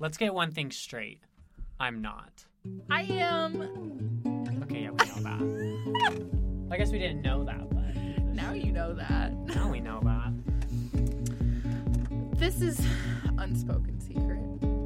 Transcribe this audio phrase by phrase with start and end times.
[0.00, 1.20] Let's get one thing straight.
[1.78, 2.46] I'm not.
[2.90, 3.60] I am.
[4.62, 6.26] Okay, yeah, we know that.
[6.70, 9.32] I guess we didn't know that, but Now you know that.
[9.54, 10.32] now we know that.
[12.38, 12.80] This is
[13.38, 14.40] Unspoken Secret,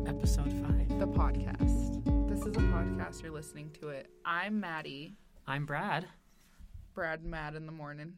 [0.08, 0.88] Episode five.
[0.98, 2.28] the podcast.
[2.28, 3.22] This is a podcast.
[3.22, 4.10] You're listening to it.
[4.24, 5.14] I'm Maddie,
[5.46, 6.06] I'm Brad,
[6.94, 8.14] Brad and Mad in the morning,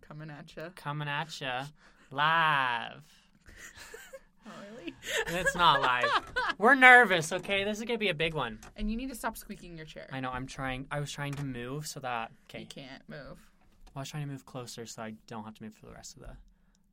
[0.00, 0.70] coming at you.
[0.74, 1.64] coming at ya
[2.10, 3.02] live.
[4.46, 4.94] Oh, really?
[5.28, 6.10] It's not live.
[6.58, 7.32] We're nervous.
[7.32, 8.58] Okay, this is gonna be a big one.
[8.76, 10.08] And you need to stop squeaking your chair.
[10.12, 10.30] I know.
[10.30, 10.86] I'm trying.
[10.90, 12.32] I was trying to move so that.
[12.48, 13.38] Okay, You can't move.
[13.86, 15.92] Well, I was trying to move closer so I don't have to move for the
[15.92, 16.36] rest of the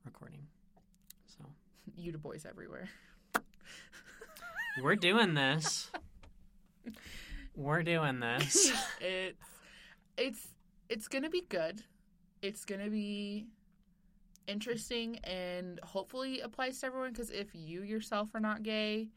[0.04, 0.40] recording.
[1.26, 1.44] So
[1.96, 2.88] You to boys everywhere.
[4.82, 5.90] we're doing this.
[7.56, 8.72] We're doing this.
[9.00, 9.44] it's
[10.16, 10.46] it's
[10.88, 11.82] it's gonna be good.
[12.40, 13.46] It's gonna be
[14.48, 19.08] interesting and hopefully applies to everyone because if you yourself are not gay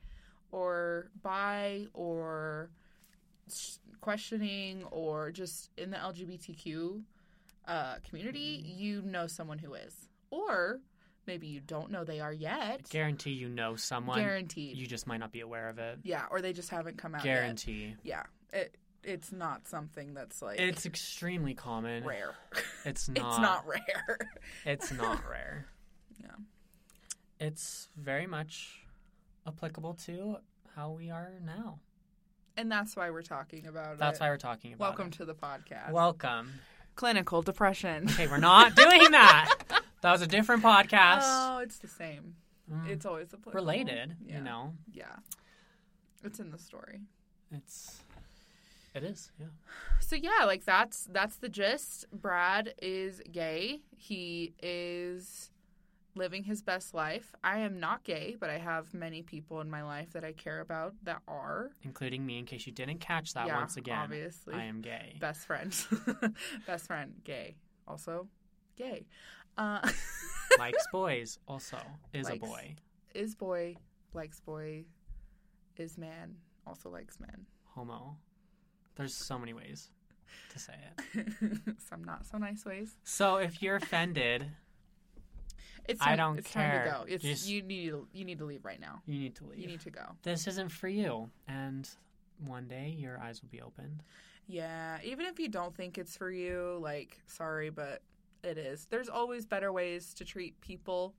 [0.52, 2.70] or bi or
[4.02, 7.02] questioning or just in the LGBTQ
[7.68, 9.96] uh, community, you know someone who is,
[10.30, 10.80] or
[11.28, 12.88] maybe you don't know they are yet.
[12.90, 14.20] Guarantee you know someone.
[14.20, 14.76] Guaranteed.
[14.78, 16.00] You just might not be aware of it.
[16.04, 17.34] yeah, or they just haven't come out yet.
[17.36, 17.96] Guarantee.
[18.04, 22.04] Yeah, it it's not something that's like It's extremely common.
[22.04, 22.36] rare.
[22.86, 23.18] It's not.
[23.28, 24.18] it's not rare.
[24.66, 25.66] It's not rare.
[26.22, 26.30] Yeah.
[27.40, 28.84] It's very much
[29.48, 30.38] applicable to
[30.76, 31.80] how we are now.
[32.58, 34.00] and that's why we're talking about it.
[34.00, 34.24] That's it.
[34.24, 35.14] why we're talking about Welcome it.
[35.14, 35.92] to the podcast.
[35.92, 36.52] Welcome.
[36.96, 38.06] Clinical depression.
[38.10, 39.56] Okay, we're not doing that.
[40.02, 41.22] That was a different podcast.
[41.24, 42.36] Oh, it's the same.
[42.72, 43.54] Mm, It's always applicable.
[43.54, 44.38] related, Yeah.
[44.38, 44.74] you know.
[44.92, 45.16] Yeah.
[46.24, 47.02] It's in the story.
[47.52, 48.02] It's
[48.94, 49.48] it is, yeah.
[50.00, 52.06] So yeah, like that's that's the gist.
[52.12, 53.82] Brad is gay.
[53.96, 55.52] He is
[56.16, 57.34] living his best life.
[57.44, 60.60] I am not gay, but I have many people in my life that I care
[60.60, 61.72] about that are.
[61.84, 63.98] Including me in case you didn't catch that yeah, once again.
[63.98, 64.54] obviously.
[64.54, 65.16] I am gay.
[65.20, 65.74] best friend.
[66.68, 67.56] best friend, gay.
[67.88, 68.28] Also
[68.76, 69.06] gay.
[69.58, 69.88] Uh
[70.60, 71.78] Likes boys also
[72.14, 72.44] is Likes.
[72.44, 72.76] a boy.
[73.16, 73.76] is boy,
[74.14, 74.84] likes boy,
[75.78, 76.36] is man,
[76.68, 77.46] also likes men.
[77.64, 78.18] Homo.
[78.96, 79.90] There's so many ways
[80.52, 80.74] to say
[81.16, 81.28] it.
[81.90, 82.96] Some not so nice ways.
[83.04, 84.46] So if you're offended,
[85.88, 87.06] It's I time, don't it's time to go.
[87.08, 89.02] It's Just- you need to, you need to leave right now.
[89.08, 89.60] you need to leave.
[89.60, 90.02] You need to go.
[90.24, 91.30] this isn't for you.
[91.48, 91.90] And
[92.46, 94.04] one day your eyes will be opened.
[94.48, 98.02] Yeah, even if you don't think it's for you, like sorry, but
[98.44, 98.86] it is.
[98.92, 101.16] There's always better ways to treat people,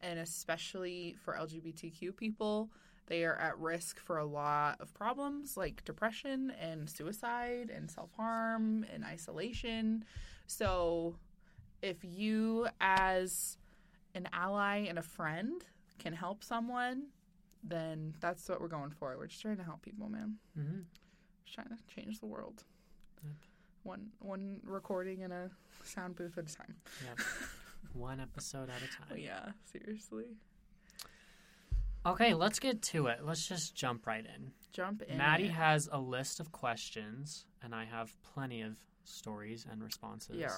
[0.00, 2.70] and especially for LGBTQ people,
[3.06, 8.84] they are at risk for a lot of problems like depression and suicide and self-harm
[8.92, 10.04] and isolation.
[10.46, 11.14] So,
[11.82, 13.58] if you as
[14.14, 15.64] an ally and a friend
[15.98, 17.04] can help someone,
[17.62, 19.16] then that's what we're going for.
[19.18, 20.36] We're just trying to help people, man.
[20.54, 20.80] hmm
[21.44, 22.64] Just trying to change the world.
[23.22, 23.32] Yep.
[23.82, 25.50] One one recording in a
[25.84, 26.74] sound booth at a time.
[27.04, 27.20] Yep.
[27.92, 29.18] One episode at a time.
[29.18, 30.24] yeah, seriously.
[32.06, 33.20] Okay, let's get to it.
[33.24, 34.52] Let's just jump right in.
[34.72, 35.16] Jump in.
[35.18, 40.36] Maddie has a list of questions, and I have plenty of stories and responses.
[40.36, 40.50] yeah.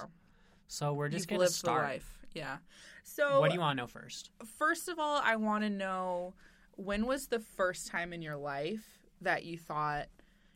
[0.67, 1.81] So we're just going to start.
[1.81, 2.19] the life.
[2.35, 2.57] Yeah.
[3.03, 4.29] So What do you want to know first?
[4.59, 6.35] first of all, I want to know
[6.75, 8.85] when was the first time in your life
[9.21, 10.07] that you thought,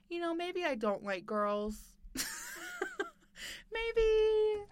[0.10, 1.80] you know, maybe I don't like girls.
[3.74, 4.66] maybe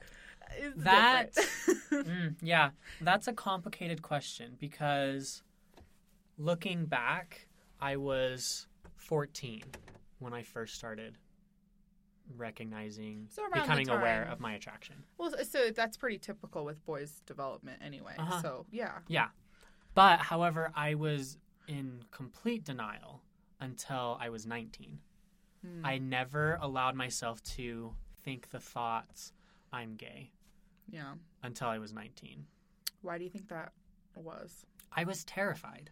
[0.78, 1.32] That-
[1.92, 2.70] Mm, yeah,
[3.02, 5.44] that's a complicated question because
[6.46, 7.48] looking back,
[7.80, 9.62] I was 14
[10.20, 11.18] when I first started
[12.38, 14.96] recognizing, So becoming aware of my attraction.
[15.18, 18.14] well, so that's pretty typical with boys' development anyway.
[18.18, 18.42] Uh-huh.
[18.42, 19.00] So yeah.
[19.08, 19.28] Yeah.
[19.94, 21.38] But, however, I was
[21.68, 23.22] in complete denial
[23.60, 25.00] until I was 19.
[25.66, 25.86] Hmm.
[25.86, 29.34] I never allowed myself to think the thoughts,
[29.74, 30.32] I'm gay,
[30.90, 31.16] Yeah.
[31.44, 32.46] until I was 19.
[33.02, 33.74] Why do you think that
[34.16, 34.66] was?
[34.94, 35.92] I was terrified.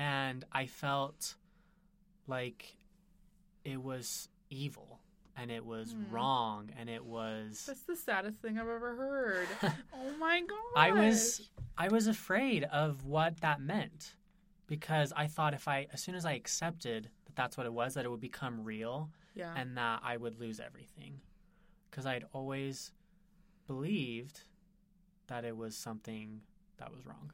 [0.00, 1.34] And I felt
[2.26, 2.76] like
[3.64, 5.00] it was evil
[5.36, 6.10] and it was Hmm.
[6.10, 9.48] wrong and it was That's the saddest thing I've ever heard.
[9.94, 10.58] oh my god.
[10.76, 14.16] I was I was afraid of what that meant
[14.66, 17.94] because I thought if I as soon as I accepted that that's what it was
[17.94, 19.52] that it would become real Yeah.
[19.56, 21.20] and that I would lose everything
[21.90, 22.92] cuz I'd always
[23.66, 24.44] believed
[25.26, 26.40] that it was something
[26.78, 27.32] that was wrong.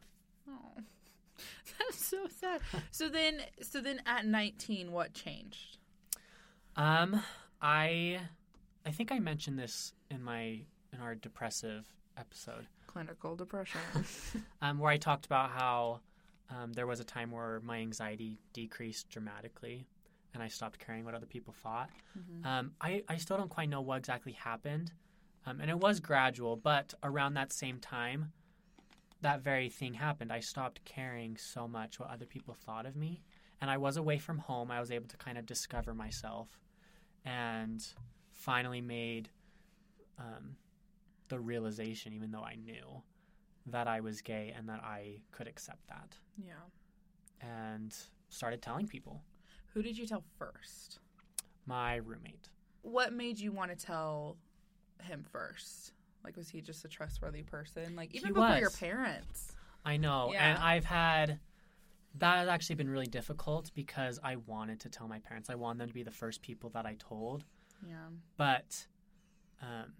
[0.49, 0.75] oh.
[1.79, 2.61] That's so sad.
[2.91, 5.79] so then so then at 19 what changed?
[6.77, 7.23] Um,
[7.61, 8.21] I,
[8.85, 10.61] I think I mentioned this in my
[10.93, 11.87] in our depressive
[12.17, 13.81] episode, Clinical depression.
[14.63, 16.01] um, where I talked about how
[16.49, 19.85] Um, there was a time where my anxiety decreased dramatically,
[20.33, 21.91] and I stopped caring what other people thought.
[22.17, 22.47] Mhm.
[22.47, 24.93] Um, I, I still don't quite know what exactly happened.
[25.45, 28.33] Um, and it was gradual, but around that same time,
[29.23, 30.33] that very thing happened.
[30.33, 33.23] I stopped caring so much what other people thought of me.
[33.61, 34.71] And I was away from home.
[34.71, 36.59] I was able to kind of discover myself
[37.25, 37.85] and
[38.33, 39.31] finally made
[40.19, 40.57] um,
[41.29, 43.03] the realization, even though I knew
[43.67, 46.17] that I was gay and that I could accept that.
[46.37, 46.53] Yeah.
[47.41, 47.95] And
[48.29, 49.23] started telling people.
[49.75, 51.01] Who did you tell first?
[51.67, 52.49] My roommate.
[52.83, 54.37] What made you want to tell
[55.03, 55.93] him first?
[56.27, 57.97] Like, was he just a trustworthy person?
[57.97, 59.53] Like, even He before your parents.
[59.85, 60.31] I know.
[60.33, 60.51] Yeah.
[60.51, 61.39] And I've had
[62.19, 65.49] that has actually been really difficult because I wanted to tell my parents.
[65.51, 67.45] I wanted them to be the first people that I told,
[67.87, 67.95] Yeah.
[68.37, 68.87] but
[69.63, 69.93] um,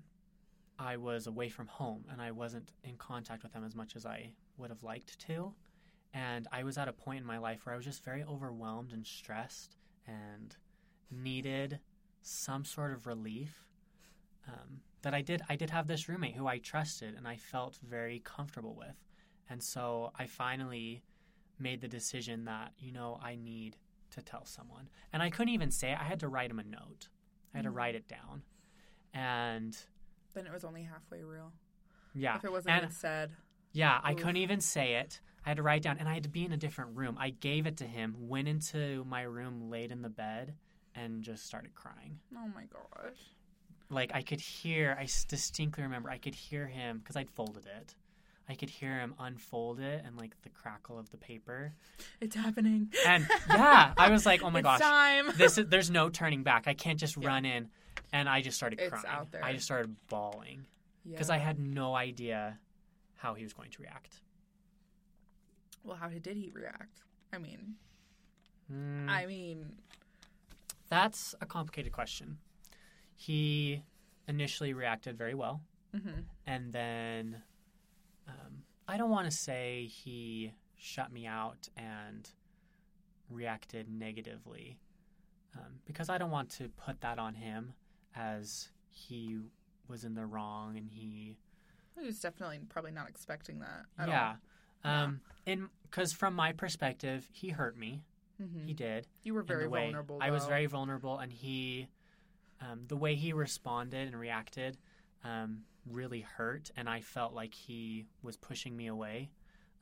[0.79, 4.05] I was away from home and I wasn't in contact with them as much as
[4.07, 5.55] I would have liked to.
[6.15, 8.93] And I was at a point in my life where I was just very overwhelmed
[8.93, 9.77] and stressed
[10.07, 10.57] and
[11.11, 11.81] needed
[12.23, 13.67] some sort of relief.
[14.49, 17.79] Um, that I did, I did have this roommate who I trusted and I felt
[17.83, 18.97] very comfortable with.
[19.49, 21.03] And so I finally
[21.59, 23.77] made the decision that, you know, I need
[24.11, 24.89] to tell someone.
[25.13, 25.99] And I couldn't even say it.
[26.01, 27.09] I had to write him a note.
[27.55, 27.75] I had to Mhm.
[27.77, 28.43] write it down.
[29.15, 29.77] And
[30.35, 31.53] Then it was only halfway real.
[32.15, 32.37] yeah.
[32.37, 33.35] If it wasn't and said.
[33.73, 35.21] yeah, I couldn't even say it.
[35.45, 37.17] I had to write it down and I had to be in a different room.
[37.19, 40.57] I gave it to him, went into my room, laid in the bed,
[40.95, 42.21] and just started crying.
[42.35, 43.35] Oh my gosh.
[43.89, 47.95] Like I could hear, I distinctly remember, I could hear him because I'd folded it.
[48.49, 51.73] I could hear him unfold it and like the crackle of the paper.
[52.21, 52.93] It's happening.
[53.07, 55.27] And yeah, I was like, oh my it's gosh, time.
[55.37, 56.69] this is, there's no turning back.
[56.69, 57.29] I can't just Yeah.
[57.29, 57.69] run in.
[58.13, 59.05] And I just started It's crying.
[59.09, 59.45] out there.
[59.45, 60.65] I just started bawling
[61.09, 61.35] because Yeah.
[61.37, 62.59] I had no idea
[63.17, 64.21] how he was going to react.
[65.83, 67.03] Well, how did he react?
[67.33, 67.75] I mean,
[68.73, 69.77] Mm, I mean,
[70.89, 72.39] that's a complicated question.
[73.17, 73.83] He
[74.29, 77.43] initially reacted very well, hmm and then
[78.29, 82.29] um, I don't want to say he shut me out and
[83.31, 84.79] reacted negatively
[85.57, 87.73] um, because I don't want to put that on him
[88.15, 89.39] as he
[89.89, 91.37] was in the wrong and he
[91.99, 93.87] he was definitely probably not expecting that.
[93.99, 94.35] At yeah
[94.85, 94.93] All.
[94.93, 98.03] um in because from my perspective he hurt me
[98.39, 100.19] hmm he did You were very vulnerable.
[100.21, 101.89] I was very vulnerable, and he,
[102.61, 104.79] um, the way he responded and reacted,
[105.25, 109.31] um, really hurt, and I felt like he was pushing me away.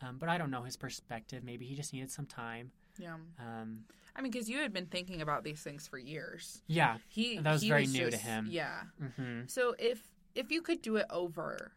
[0.03, 1.45] Um, but I don't know his perspective.
[1.45, 2.73] Maybe he just needed some time.
[2.99, 3.15] Yeah.
[3.39, 3.85] Um,
[4.15, 6.63] I mean, because you had been thinking about these things for years.
[6.67, 6.99] yeah.
[7.09, 8.49] He That was he very new to him.
[8.51, 8.83] Yeah.
[9.17, 10.03] hmm So if
[10.35, 11.73] if you could do it over,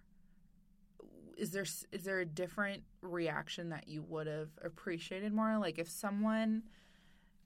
[1.37, 5.57] is there is there a different reaction that you would have appreciated more?
[5.57, 6.63] Like if someone,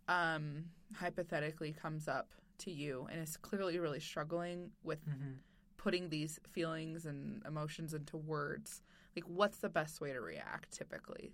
[0.07, 0.65] um,
[0.95, 2.29] hypothetically comes up
[2.61, 5.33] to you and is clearly really struggling with hmm
[5.77, 8.83] putting these feelings and emotions into words,
[9.15, 11.33] like what's the best way to react typically?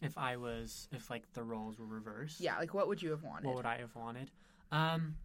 [0.00, 3.24] If I was, if like the roles were reversed, Yeah, like what would you have
[3.24, 3.46] wanted?
[3.48, 4.30] what would I have wanted?
[4.70, 5.16] Um,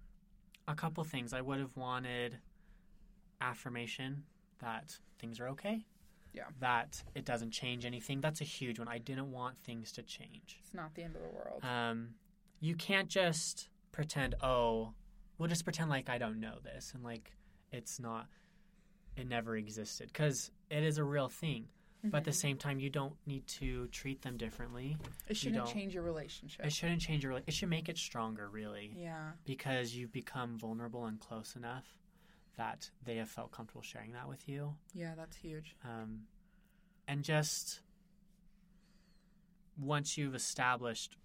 [0.67, 1.33] a couple things.
[1.33, 2.39] I would have wanted
[3.41, 4.23] affirmation
[4.59, 5.85] that things are okay.
[6.33, 6.45] Yeah.
[6.59, 8.21] That it doesn't change anything.
[8.21, 8.87] That's a huge one.
[8.87, 10.57] I didn't want things to change.
[10.61, 11.63] it's not the end of the world.
[11.63, 12.15] Um,
[12.59, 14.93] you can't just pretend, oh,
[15.37, 17.31] we'll just pretend like I don't know this and like
[17.71, 18.27] it's not,
[19.15, 20.07] it never existed.
[20.07, 21.67] Because it is a real thing.
[22.03, 22.35] But at the Mhm.
[22.35, 24.95] same time, you don't need to treat them differently.
[25.27, 26.63] it shouldn't don't- change your relationship.
[26.63, 29.31] It shouldn't change your, it should make it stronger, really yeah.
[29.43, 31.97] because you've become vulnerable and close enough
[32.57, 34.75] that they have felt comfortable sharing that with you.
[34.93, 35.75] Yeah, that's huge.
[35.83, 36.27] Um,
[37.07, 37.81] and just
[39.77, 41.17] once you've established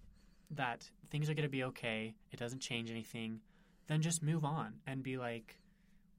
[0.55, 3.41] that things are going to be okay, it doesn't change anything,
[3.87, 5.57] then just move on and be like,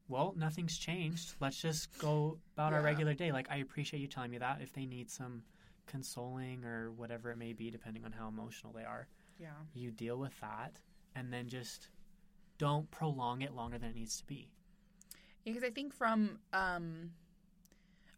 [0.08, 1.34] well, nothing's changed.
[1.40, 3.32] Let's just go about our regular day.
[3.32, 4.60] Like, I appreciate you telling me that.
[4.60, 5.42] If they need some
[5.86, 9.06] consoling or whatever it may be, depending on how emotional they are,
[9.38, 9.48] Yeah.
[9.74, 10.80] you deal with that
[11.14, 11.88] and then just
[12.58, 14.50] don't prolong it longer than it needs to be.
[15.44, 17.10] Because I think from um,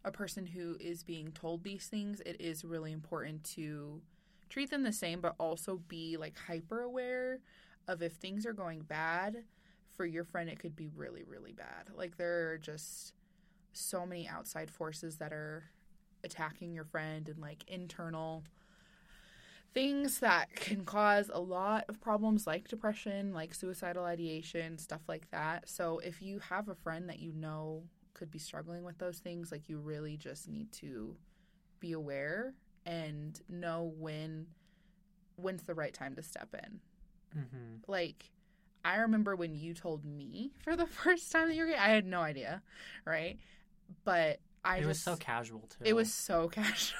[0.03, 4.01] a person who is being told these things, it is really important to
[4.49, 7.39] treat them the same, but also be like hyper aware
[7.87, 9.43] of if things are going bad
[9.95, 11.89] for your friend, it could be really, really bad.
[11.95, 13.13] Like there are just
[13.73, 15.63] so many outside forces that are
[16.23, 18.43] attacking your friend and like internal
[19.73, 25.29] things that can cause a lot of problems like depression, like suicidal ideation, stuff like
[25.31, 25.69] that.
[25.69, 27.83] So if you have a friend that you know
[28.13, 31.15] could be struggling with those things, like you really just need to
[31.79, 32.53] be aware
[32.85, 34.47] and know when
[35.37, 36.79] when's the right time to step in.
[37.33, 38.31] hmm Like
[38.83, 41.89] I remember when you told me for the first time that you were gay, I
[41.89, 42.61] had no idea,
[43.05, 43.37] right?
[44.03, 45.83] But I it just was so casual too.
[45.83, 46.97] it was so casual.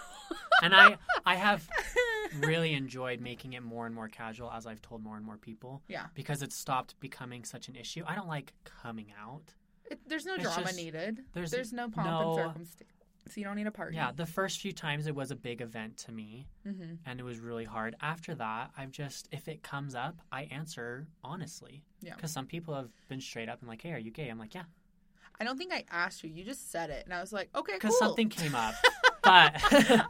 [0.64, 1.68] and I I have
[2.40, 5.82] really enjoyed making it more and more casual as I've told more and more people.
[5.88, 6.08] Yeah.
[6.16, 8.04] Because it stopped becoming such an issue.
[8.08, 9.54] I don't like coming out.
[9.90, 11.22] It, there's no It's drama just- needed.
[11.34, 12.90] there's There's, no pomp no- and circumstance.
[13.28, 13.96] So you don't need a party.
[13.96, 17.24] Yeah, the first few times it was a big event to me hmm and it
[17.24, 17.96] was really hard.
[18.02, 21.84] After that, I've just if it comes up, I answer honestly.
[22.02, 22.16] Yeah.
[22.16, 24.54] Cuz some people have been straight up and like, "Hey, are you gay?" I'm like,
[24.54, 24.66] "Yeah."
[25.40, 26.30] I don't think I asked you.
[26.30, 28.00] You just said it, and I was like, okay, Cuz cool.
[28.00, 28.74] something came up.
[29.24, 29.62] but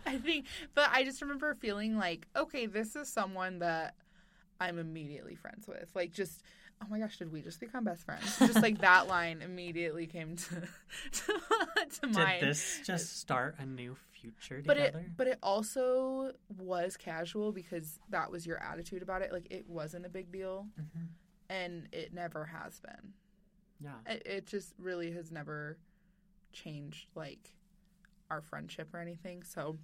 [0.06, 0.46] I think,
[0.76, 3.96] but I just remember feeling like, okay, this is someone that
[4.60, 5.90] I'm immediately friends with.
[5.96, 6.44] Like, just,
[6.82, 8.38] oh my gosh, did we just become best friends?
[8.40, 10.50] Just like that line immediately came to
[11.12, 12.42] to, to did mind.
[12.42, 15.00] this just start a new future but together?
[15.00, 19.32] it, but it also was casual because that was your attitude about it.
[19.32, 21.08] Like, it wasn't a big deal, Mhm.
[21.50, 23.14] and it never has been.
[23.82, 23.92] Yeah.
[24.14, 25.78] It, it just really has never
[26.54, 27.54] changed like
[28.30, 29.44] our friendship or anything.
[29.44, 29.78] So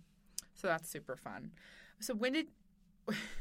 [0.54, 1.52] so that's super fun.
[2.00, 2.48] So when did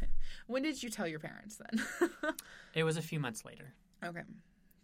[0.50, 2.32] when did you tell your parents then?
[2.74, 3.74] It was a few months later.
[4.04, 4.22] okay.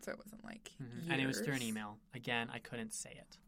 [0.03, 1.11] So it wasn't like Mhm.
[1.11, 1.99] And it was through an email.
[2.15, 3.39] Again, I couldn't say it.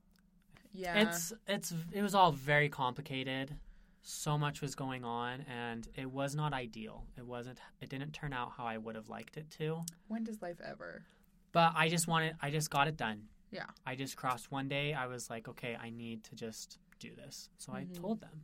[0.72, 1.00] Yeah.
[1.08, 3.56] It's it's it was all very complicated.
[4.02, 7.06] So much was going on and it was not ideal.
[7.16, 9.82] It wasn't it didn't turn out how I would have liked it to.
[10.08, 11.04] when does life ever?
[11.52, 13.28] But I just wanted I just got it done.
[13.50, 13.66] Yeah.
[13.86, 14.94] I just crossed one day.
[14.94, 17.48] I was like, okay, I need to just do this.
[17.58, 17.76] So Mhm.
[17.76, 18.42] I told them.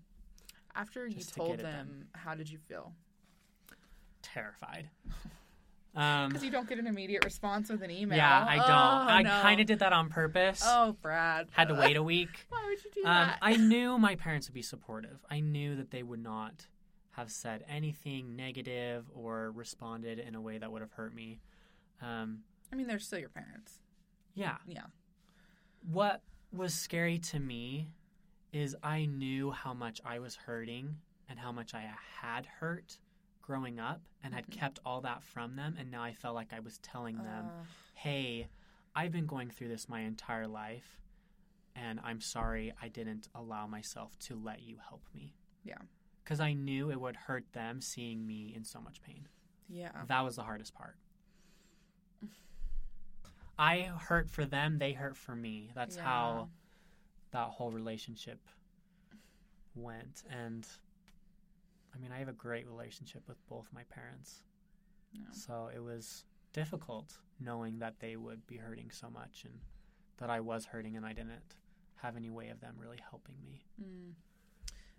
[0.75, 2.95] After you Just to told them, how did you feel?
[4.25, 4.91] Terrified.
[5.97, 8.19] Um Because you don't get an immediate response with an email.
[8.19, 8.69] yeah, I don't.
[8.69, 9.31] Oh, I no.
[9.43, 10.61] kind of did that on purpose.
[10.67, 11.47] Oh, Brad.
[11.53, 12.31] Had to wait a week.
[12.49, 13.39] Why would you do Um, that?
[13.41, 15.25] I knew my parents would be supportive.
[15.31, 16.67] I knew that they would not
[17.13, 21.39] have said anything negative or responded in a way that would have hurt me.
[22.03, 22.41] Um,
[22.73, 23.79] I mean, they're still your parents.
[24.35, 24.57] yeah.
[24.67, 24.87] Yeah.
[25.89, 27.87] What was scary to me
[28.53, 30.97] is I knew how much I was hurting
[31.29, 31.89] and how much I
[32.21, 32.99] had hurt
[33.45, 34.53] growing up and had Mhm.
[34.53, 35.77] kept all that from them.
[35.79, 38.49] And now I felt like I was telling them, Uh, hey,
[38.95, 40.99] I've been going through this my entire life,
[41.75, 45.35] and I'm sorry I didn't allow myself to let you help me.
[45.63, 45.77] Yeah.
[46.23, 49.29] Because I knew it would hurt them seeing me in so much pain.
[49.69, 50.05] yeah.
[50.07, 50.97] That was the hardest part.
[53.59, 55.71] I hurt for them, they hurt for me.
[55.75, 56.51] That's how
[57.31, 58.41] that whole relationship
[59.75, 60.23] went.
[60.29, 60.67] And
[61.95, 64.43] I mean, I have a great relationship with both my parents.
[65.13, 65.23] Yeah.
[65.33, 69.55] So it was difficult knowing that they would be hurting so much and
[70.19, 71.55] that I was hurting and I didn't
[71.97, 73.65] have any way of them really helping me.
[73.81, 74.13] Mm.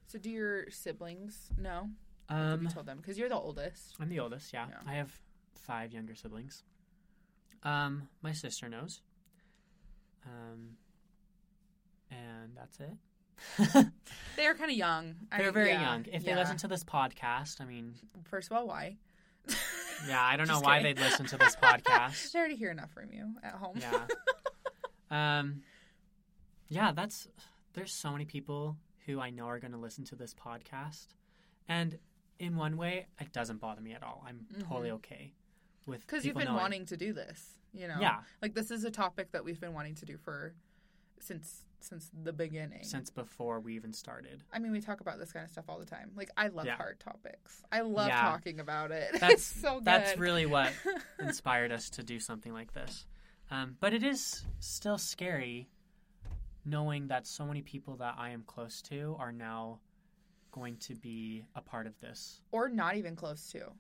[0.06, 1.90] So do your siblings know?
[2.30, 2.98] Um, you told them?
[2.98, 3.96] Because you're the oldest.
[4.00, 4.66] I'm the oldest, yeah.
[4.70, 4.92] Yeah.
[4.92, 5.12] I have
[5.54, 6.64] five younger siblings.
[7.64, 9.02] Um, my sister knows.
[10.26, 10.78] Um,
[12.12, 12.94] and that's it.
[14.38, 15.16] They are kind of young.
[15.32, 16.06] I They're mean, very yeah, young.
[16.12, 18.98] If they listen to this podcast, I mean, First of all, why?
[20.08, 20.96] yeah, I don't know why kidding.
[20.96, 22.32] they'd listen to this podcast.
[22.34, 23.80] they already hear enough from you at home.
[23.80, 24.06] Yeah.
[25.40, 25.62] um,
[26.68, 27.28] yeah, that's
[27.74, 31.08] there's so many people who I know are going to listen to this podcast,
[31.70, 31.98] and
[32.40, 34.24] in one way, it doesn't bother me at all.
[34.28, 35.32] I'm totally okay
[35.86, 37.52] with Because you've been knowing- wanting to do this.
[37.74, 37.98] You know.
[38.00, 40.54] Yeah, Like this is a topic that we've been wanting to do for
[41.20, 42.84] since since the beginning.
[42.84, 44.42] since before we even started.
[44.52, 46.12] I mean, we talk about this kind of stuff all the time.
[46.16, 46.78] Like I love Yeah.
[46.78, 47.62] hard topics.
[47.72, 48.22] I love Yeah.
[48.22, 49.10] talking about it.
[49.14, 49.86] That's- it's so good.
[49.86, 50.72] That's really what
[51.20, 53.06] inspired us to do something like this.
[53.52, 55.70] Um, but it is still scary
[56.66, 59.80] knowing that so many people that I am close to are now
[60.52, 62.42] going to be a part of this.
[62.52, 63.72] or not even close to.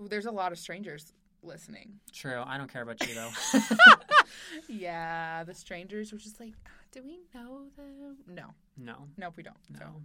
[0.00, 1.12] There's a lot of strangers
[1.42, 2.00] listening.
[2.12, 2.42] True.
[2.44, 3.30] I don't care about you though.
[4.68, 8.16] yeah, the strangers were just like, "Ah, do we know them?
[8.26, 9.08] No, no.
[9.18, 9.56] nope, we don't.
[9.76, 10.02] So, No.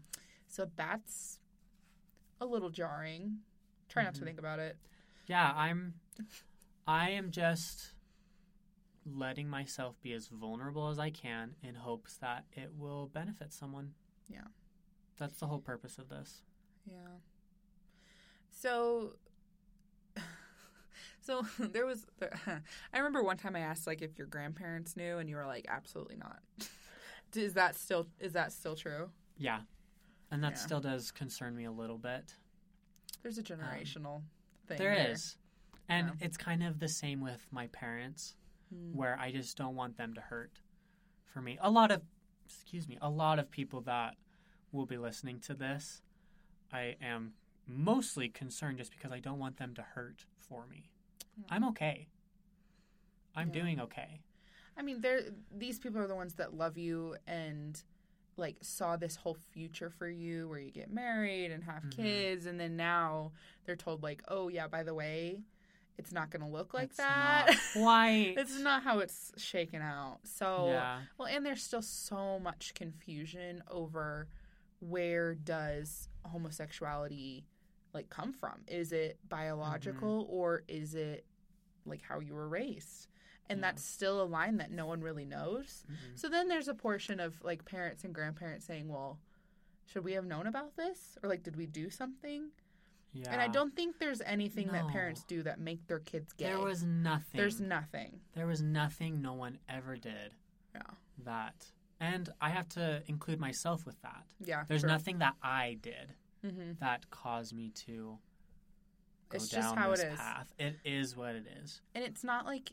[0.47, 1.39] so that's
[2.41, 3.39] a little jarring.
[3.87, 4.25] Try not to Mhm.
[4.25, 4.77] think about it.
[5.27, 5.93] Yeah, I'm
[6.87, 7.93] I am just
[9.05, 13.93] letting myself be as vulnerable as I can in hopes that it will benefit someone.
[14.27, 14.47] Yeah.
[15.17, 16.43] That's the whole purpose of this.
[16.85, 17.19] Yeah.
[18.49, 19.15] So,
[21.21, 22.05] so there was.
[22.47, 25.65] I remember one time I asked like if your grandparents knew, and you were like,
[25.69, 26.41] absolutely not.
[27.35, 29.09] Is that still is that still true?
[29.37, 29.61] Yeah.
[30.29, 30.57] And that Yeah.
[30.57, 32.35] still does concern me a little bit.
[33.21, 34.23] There's a generational
[34.67, 34.77] thing.
[34.77, 35.37] There is.
[35.89, 36.25] And Yeah.
[36.25, 38.35] it's kind of the same with my parents
[38.69, 38.93] Hmm.
[38.95, 40.61] where I just don't want them to hurt
[41.25, 41.57] for me.
[41.61, 42.03] A lot of
[42.45, 44.17] excuse me, a lot of people that
[44.71, 46.01] will be listening to this
[46.71, 47.33] I am
[47.67, 50.89] mostly concerned just because I don't want them to hurt for me.
[51.49, 52.07] I'm okay.
[53.35, 53.53] I'm Yeah.
[53.61, 54.21] doing okay.
[54.77, 55.21] I mean, they're
[55.55, 57.81] these people are the ones that love you and
[58.37, 61.91] like saw this whole future for you where you get married and have Mhm.
[61.91, 63.31] kids and then now
[63.65, 65.43] they're told like, "Oh yeah, by the way,
[65.97, 68.33] it's not going to look like It's that." not quite.
[68.37, 70.19] it's not how it's shaken out.
[70.23, 71.01] So, Yeah.
[71.17, 74.27] well, and there's still so much confusion over
[74.79, 77.45] where does homosexuality
[77.93, 78.61] like come from?
[78.67, 80.33] Is it biological Mm-hmm.
[80.33, 81.25] or is it
[81.85, 83.07] like how you were raised?
[83.49, 83.67] And Yeah.
[83.67, 85.85] that's still a line that no one really knows.
[85.89, 86.17] Mhm.
[86.17, 89.19] So then there's a portion of like parents and grandparents saying, "Well,
[89.85, 92.51] should we have known about this or like did we do something?"
[93.13, 93.29] Yeah.
[93.33, 96.45] And I don't think there's anything that parents do that make their kids gay.
[96.45, 97.37] There was nothing.
[97.37, 98.21] there's nothing.
[98.33, 100.33] There was nothing no one ever did
[100.73, 100.81] Yeah.
[101.17, 101.73] that.
[101.99, 104.25] And I have to include myself with that.
[104.39, 104.63] Yeah.
[104.63, 104.87] There's true.
[104.89, 106.79] nothing that I did Mhm.
[106.79, 108.17] that caused me to
[109.27, 110.17] go It's down just how this is.
[110.17, 110.53] path.
[110.57, 111.81] It is what it is.
[111.93, 112.71] And it's not like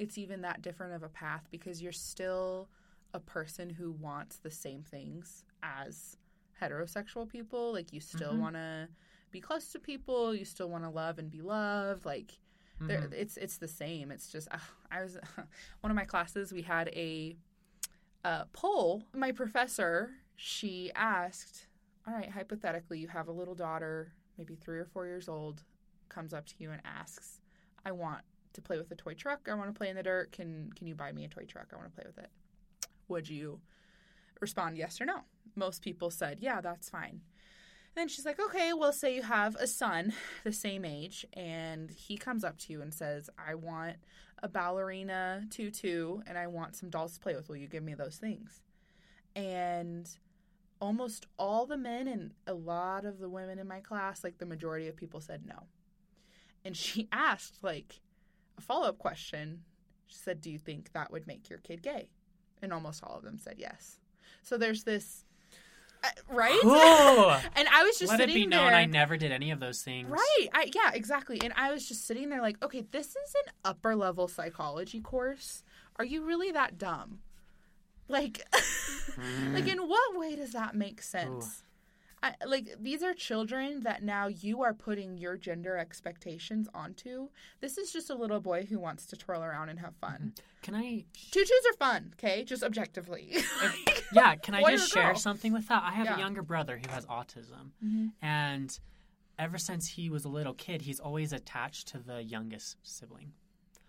[0.00, 2.68] it's even that different of a path because you're still
[3.12, 6.16] a person who wants the same things as
[6.60, 7.72] heterosexual people.
[7.72, 8.40] Like you still Mhm.
[8.40, 8.88] want to
[9.30, 12.04] be close to people, you still want to love and be loved.
[12.06, 12.38] Like
[12.80, 13.12] Mhm.
[13.12, 14.10] it's it's the same.
[14.10, 15.18] It's just ugh, I was
[15.82, 17.36] one of my classes we had a
[18.24, 19.04] uh, poll.
[19.14, 21.66] My professor she asked,
[22.06, 25.62] "All right, hypothetically, you have a little daughter, maybe three or four years old,
[26.08, 27.40] comes up to you and asks,
[27.84, 29.48] I want to play with a toy truck.
[29.50, 30.32] I want to play in the dirt.
[30.32, 31.68] Can can you buy me a toy truck?
[31.72, 32.30] I want to play with it."
[33.08, 33.60] Would you
[34.40, 35.22] respond yes or no?
[35.56, 37.22] Most people said, "Yeah, that's fine."
[37.94, 40.12] Then she's like, okay, well, say you have a son
[40.44, 43.96] the same age, and he comes up to you and says, I want
[44.42, 47.48] a ballerina tutu and I want some dolls to play with.
[47.48, 48.62] Will you give me those things?
[49.36, 50.08] And
[50.80, 54.46] almost all the men and a lot of the women in my class, like the
[54.46, 55.66] majority of people, said no.
[56.64, 58.00] And she asked, like,
[58.60, 59.62] a follow up question.
[60.06, 62.08] She said, Do you think that would make your kid gay?
[62.62, 63.98] And almost all of them said yes.
[64.42, 65.24] So there's this,
[66.04, 66.60] uh, right?
[66.62, 67.36] Cool.
[67.56, 68.76] And I was just Let it be known there.
[68.76, 70.08] I never did any of those things.
[70.08, 70.48] Right.
[70.52, 71.40] I yeah, exactly.
[71.42, 75.62] And I was just sitting there like, okay, this is an upper level psychology course.
[75.96, 77.20] Are you really that dumb?
[78.08, 78.44] Like
[79.52, 81.62] like in what way does that make sense?
[82.22, 87.28] I, like these are children that now you are putting your gender expectations onto.
[87.60, 90.34] This is just a little boy who wants to twirl around and have fun.
[90.62, 91.06] Can I?
[91.30, 92.44] Tutus are fun, okay?
[92.44, 93.36] Just objectively.
[94.12, 94.34] Yeah.
[94.34, 95.14] Can I just share girl?
[95.14, 95.84] something with that?
[95.84, 96.16] I have Yeah.
[96.16, 98.10] a younger brother who has autism, Mhm.
[98.20, 98.76] and
[99.38, 103.32] ever since he was a little kid, he's always attached to the youngest sibling.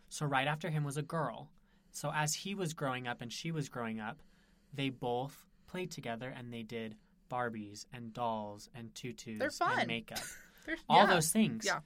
[0.10, 1.50] So right after him was a girl.
[1.90, 4.22] So as he was growing up and she was growing up,
[4.72, 6.96] they both played together and they did
[7.32, 9.80] Barbies and dolls and tutus They're fun.
[9.80, 10.20] and makeup.
[10.66, 11.14] There's- all yeah.
[11.14, 11.64] those things.
[11.66, 11.80] Yeah.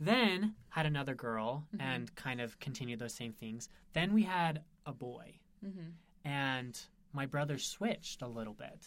[0.00, 1.80] Then had another girl Mhm.
[1.80, 3.68] and kind of continued those same things.
[3.94, 5.92] Then we had a boy, Mhm.
[6.24, 6.80] and
[7.12, 8.86] my brother switched a little bit,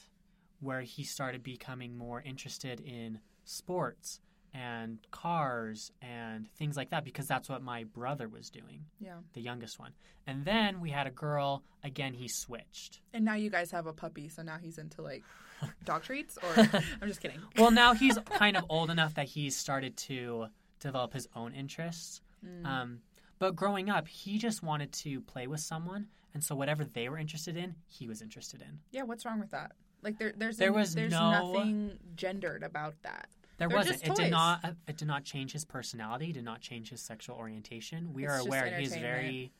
[0.59, 4.21] where he started becoming more interested in sports
[4.53, 9.19] and cars and things like that because that's what my brother was doing, Yeah.
[9.33, 9.93] the youngest one.
[10.27, 11.63] And then we had a girl.
[11.83, 13.01] Again, he switched.
[13.13, 15.23] And now you guys have a puppy, so now he's into like
[15.85, 16.67] dog treats or
[17.01, 17.39] I'm just kidding.
[17.57, 20.47] Well, now he's kind of old enough that he's started to
[20.79, 22.21] develop his own interests.
[22.45, 22.65] Mm.
[22.65, 22.99] Um,
[23.39, 27.17] but growing up, he just wanted to play with someone, and so whatever they were
[27.17, 28.79] interested in, he was interested in.
[28.91, 29.71] Yeah, what's wrong with that?
[30.03, 33.27] Like there, there's There was there's no- nothing gendered about that.
[33.57, 34.03] There They're wasn't.
[34.07, 34.65] It did not.
[34.87, 36.31] It did not change his personality.
[36.31, 38.11] Did not change his sexual orientation.
[38.11, 39.01] We It's are aware he's entertainment.
[39.23, 39.51] very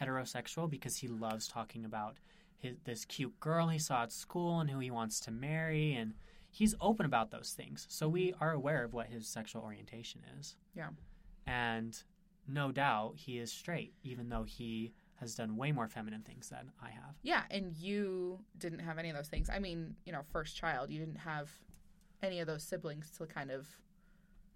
[0.00, 2.16] heterosexual because he loves talking about
[2.60, 6.14] his, this cute girl he saw at school and who he wants to marry, and
[6.50, 7.86] he's open about those things.
[7.90, 10.56] So we are aware of what his sexual orientation is.
[10.74, 10.88] Yeah.
[11.46, 12.00] And
[12.46, 16.70] no doubt he is straight, even though he has done way more feminine things than
[16.82, 17.14] I have.
[17.22, 19.50] Yeah, and you didn't have any of those things.
[19.50, 21.50] I mean, you know, first child, you didn't have
[22.22, 23.68] any of those siblings to kind of.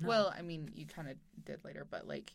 [0.01, 0.09] No.
[0.09, 2.33] Well, I mean, you kind of did later, but like,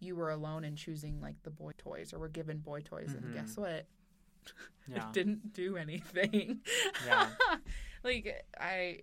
[0.00, 3.24] you were alone in choosing like the boy toys, or were given boy toys, Mhm.
[3.24, 3.86] and guess what?
[4.88, 4.98] Yeah.
[4.98, 6.60] It didn't do anything.
[7.06, 7.28] Yeah.
[8.04, 9.00] like I,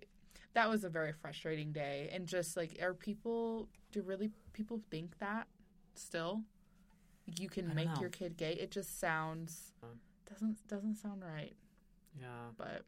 [0.54, 3.68] that was a very frustrating day, and just like, are people?
[3.92, 5.46] Do really people think that
[5.94, 6.42] still?
[7.38, 8.00] You can make know.
[8.00, 8.52] your kid gay.
[8.52, 9.72] It just sounds
[10.28, 11.54] doesn't doesn't sound right.
[12.20, 12.50] Yeah.
[12.56, 12.82] But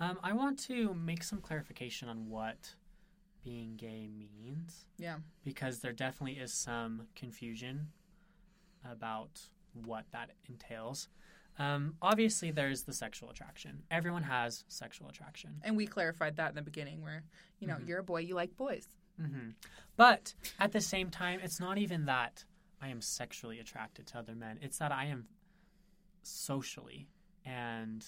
[0.00, 2.74] Um, I want to make some clarification on what
[3.44, 7.88] being gay means yeah, because there definitely is some confusion
[8.84, 9.40] about
[9.84, 11.08] what that entails.
[11.58, 13.82] Um, obviously, there's the sexual attraction.
[13.90, 15.60] Everyone has sexual attraction.
[15.62, 17.24] And we clarified that in the beginning where,
[17.58, 17.88] you know, Mhm.
[17.88, 18.86] you're a boy, you like boys.
[19.16, 19.50] hmm
[19.96, 22.44] But at the same time, it's not even that
[22.80, 24.58] I am sexually attracted to other men.
[24.62, 25.26] It's that I am
[26.22, 27.08] socially
[27.44, 28.06] and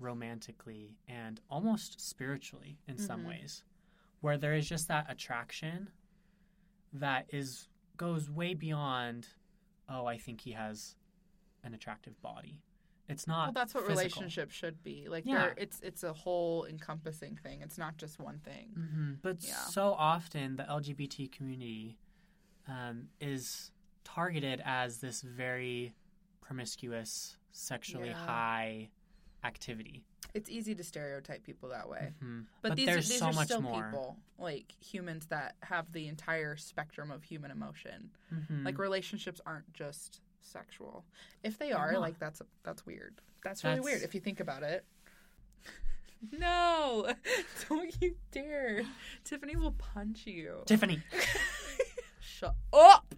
[0.00, 3.28] romantically and almost spiritually in some Mhm.
[3.28, 3.62] ways,
[4.20, 5.92] where there is just that attraction
[6.92, 9.28] that is goes way beyond.
[9.88, 10.96] Oh, I think he has
[11.66, 12.62] an attractive body.
[13.08, 13.46] It's not.
[13.46, 13.98] Well, that's what physical.
[14.02, 15.08] relationships should be.
[15.08, 15.52] Like, Yeah.
[15.56, 17.60] it's it's a whole encompassing thing.
[17.60, 18.70] It's not just one thing.
[18.74, 19.54] hmm But Yeah.
[19.66, 21.98] so often the LGBT community
[22.68, 23.70] um, is
[24.02, 25.94] targeted as this very
[26.40, 28.26] promiscuous, sexually Yeah.
[28.26, 28.90] high
[29.44, 30.04] activity.
[30.34, 32.12] It's easy to stereotype people that way.
[32.20, 33.84] hmm But, But these, there's are, these so are much still more.
[33.84, 38.10] people, like humans that have the entire spectrum of human emotion.
[38.30, 41.04] hmm Like relationships aren't just sexual.
[41.42, 42.00] If they They're are, not.
[42.00, 43.20] like that's that's weird.
[43.44, 44.84] That's really That's- weird if you think about it.
[46.32, 47.12] no,
[47.68, 48.82] don't you dare!
[49.24, 50.62] Tiffany will punch you.
[50.66, 51.00] Tiffany,
[52.20, 53.14] Shut up!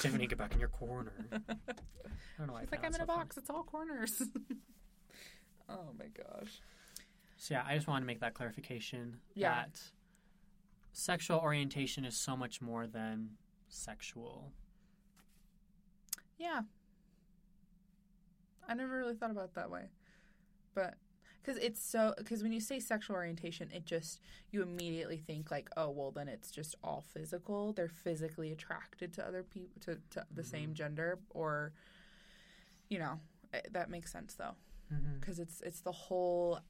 [0.00, 1.12] Tiffany, get back in your corner.
[1.32, 1.38] I
[2.38, 2.60] don't know why.
[2.60, 3.18] I It's like found I'm in that a so funny.
[3.18, 3.36] box.
[3.36, 4.22] It's all corners.
[5.68, 6.60] oh my gosh.
[7.36, 9.54] So yeah, I just wanted to make that clarification Yeah.
[9.54, 9.80] that
[10.92, 13.30] sexual orientation is so much more than
[13.68, 14.52] sexual.
[16.38, 16.62] Yeah.
[18.68, 19.86] I never really thought about it that way.
[20.74, 20.94] But
[21.42, 24.20] because it's so because when you say sexual orientation, it just
[24.50, 27.72] you immediately think like, oh well, then it's just all physical.
[27.72, 31.72] They're physically attracted to other people to, to the same gender, or
[32.90, 33.18] you know
[33.54, 34.54] eh, that makes sense though
[34.92, 35.18] Mm-hmm.
[35.20, 36.60] because it's it's the whole.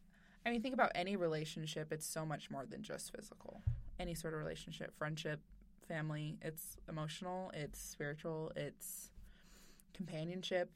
[0.45, 1.93] I mean, think about any relationship.
[1.93, 3.63] It's so much more than just physical.
[4.01, 5.39] Any sort of relationship, friendship,
[5.87, 6.37] family.
[6.43, 7.53] It's emotional.
[7.55, 8.51] It's spiritual.
[8.57, 9.11] It's
[9.99, 10.71] companionship.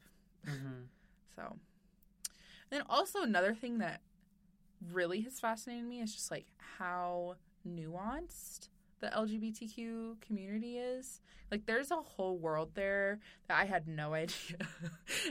[0.47, 0.83] Mm-hmm.
[1.35, 1.55] So, and
[2.69, 4.01] then also another thing that
[4.91, 6.45] really has fascinated me is just like
[6.77, 7.35] how
[7.67, 8.67] nuanced
[8.99, 11.21] the LGBTQ community is.
[11.51, 14.57] Like, there's a whole world there that I had no idea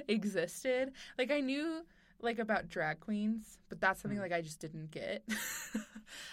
[0.09, 0.93] existed.
[1.19, 1.85] Like, I knew
[2.21, 4.23] like about drag queens, but that's something Mm.
[4.23, 5.25] like I just didn't get.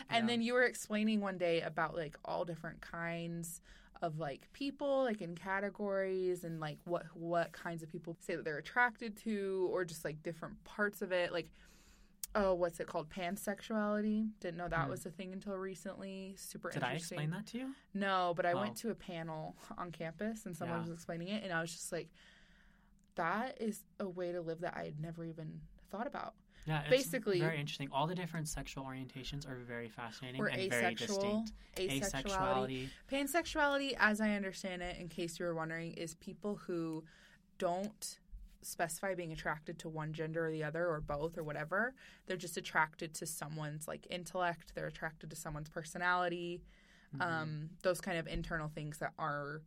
[0.10, 0.26] and Yeah.
[0.28, 3.62] then you were explaining one day about like all different kinds
[4.02, 8.46] of like people like in categories and like what what kinds of people say that
[8.46, 11.50] they're attracted to or just like different parts of it like
[12.36, 14.92] oh what's it called pansexuality didn't know that Hmm.
[14.92, 17.76] was a thing until recently super Did I interesting explain that to you?
[17.94, 18.60] no but i Oh.
[18.60, 20.84] went to a panel on campus and someone Yeah.
[20.84, 22.08] was explaining it and i was just like
[23.16, 25.60] that is a way to live that i had never even
[25.92, 26.36] thought about
[26.70, 27.90] Yeah, it's Basically- very interesting.
[27.92, 31.54] All the different sexual orientations are very fascinating or and very asexual distinct.
[31.76, 37.04] asexuality Pansexuality, as I understand it, in case you were wondering, is people who
[37.58, 38.20] don't
[38.62, 41.96] specify being attracted to one gender or the other or both or whatever.
[42.28, 46.62] They're just attracted to someone's like intellect, they're attracted to someone's personality,
[47.16, 47.22] Mhm.
[47.22, 49.64] um, those kind of internal things that are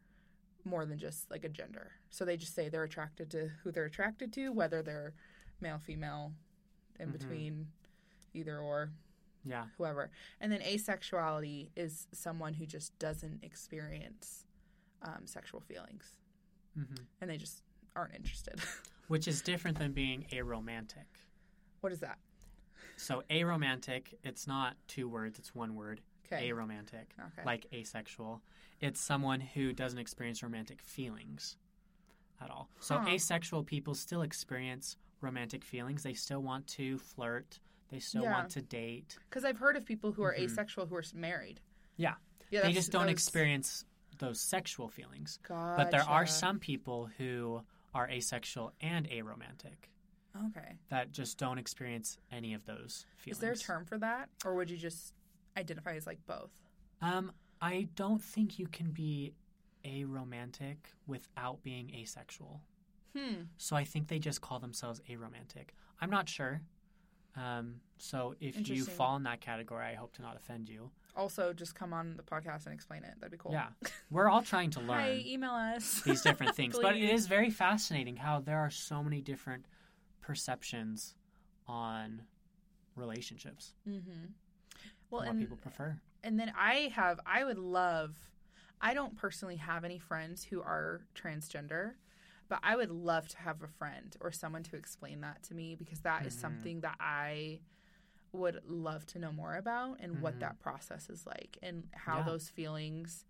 [0.65, 1.93] more than just like a gender.
[2.11, 5.15] So they just say they're attracted to who they're attracted to, whether they're
[5.61, 6.35] male, female,
[6.99, 7.13] in Mhm.
[7.13, 7.73] between,
[8.35, 8.91] either or
[9.45, 10.11] yeah, whoever.
[10.41, 14.45] And then asexuality is someone who just doesn't experience
[15.03, 16.17] um, sexual feelings
[16.75, 16.85] hmm
[17.21, 17.63] and they just
[17.97, 18.61] aren't interested.
[19.09, 21.07] which is different than being aromantic.
[21.81, 22.19] what is that?
[22.97, 26.01] So aromantic, it's not two words; it's one word.
[26.27, 26.49] Okay.
[26.49, 27.45] Aromantic, okay.
[27.45, 28.41] like asexual.
[28.81, 31.57] It's someone who doesn't experience romantic feelings
[32.43, 32.69] at all.
[32.81, 33.09] So Huh.
[33.09, 36.03] asexual people still experience romantic feelings.
[36.03, 37.61] They still want to flirt.
[37.89, 38.33] They still Yeah.
[38.33, 39.19] want to date.
[39.29, 40.41] Because I've heard of people who are Mhm.
[40.51, 41.61] asexual who are married.
[41.97, 42.17] Yeah.
[42.51, 42.63] Yeah.
[42.63, 43.85] they just don't experience
[44.19, 45.39] those sexual feelings.
[45.49, 49.89] But there are some people who are asexual and aromantic
[50.37, 50.79] Okay.
[50.89, 53.37] that just don't experience any of those feelings.
[53.39, 55.15] Is there a term for that, or would you just
[55.57, 56.51] identify as like both?
[57.01, 59.35] Um, I don't think you can be
[59.85, 62.61] aromantic without being asexual.
[63.16, 63.42] Hmm.
[63.59, 65.68] So I think they just call themselves aromantic.
[66.01, 66.61] I'm not sure.
[67.37, 70.90] Um, so if you fall in that category, I hope to not offend you.
[71.16, 73.14] Also, just come on the podcast and explain it.
[73.18, 73.53] That'd be cool.
[73.53, 73.68] Yeah,
[74.11, 74.88] we're all trying to learn.
[75.01, 76.77] Hi, email us these different things.
[76.81, 79.66] but it is very fascinating how there are so many different
[80.21, 81.14] perceptions
[81.66, 82.23] on
[82.97, 84.11] relationships, Mm-hmm.
[85.11, 85.99] Well, what and people prefer.
[86.25, 88.16] and then I have I would love
[88.83, 91.92] I don't personally have any friends who are transgender,
[92.49, 95.77] but I would love to have a friend or someone to explain that to me
[95.77, 96.40] because that is Mhm.
[96.40, 97.61] something that I
[98.33, 100.40] would love to know more about and what Mhm.
[100.40, 102.25] that process is like and how Yeah.
[102.25, 103.25] those feelings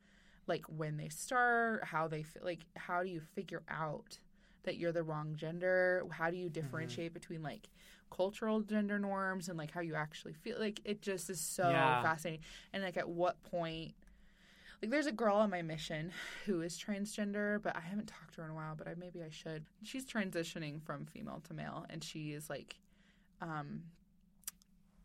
[0.46, 4.18] like when they start, how they feel like how do you figure out
[4.64, 6.04] that you're the wrong gender?
[6.10, 7.68] How do you differentiate between like
[8.10, 10.58] cultural gender norms and like how you actually feel?
[10.58, 12.02] Like it just is so Yeah.
[12.02, 12.44] fascinating.
[12.72, 13.94] And like at what point
[14.82, 16.10] like there's a girl on my mission
[16.44, 19.22] who is transgender, but I haven't talked to her in a while, but I maybe
[19.22, 19.64] I should.
[19.84, 22.76] She's transitioning from female to male and she is like
[23.40, 23.82] um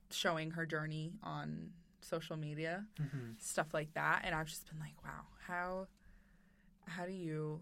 [0.09, 1.69] showing her journey on
[2.01, 5.85] social media hmm stuff like that and i've just been like wow how
[6.87, 7.59] how do you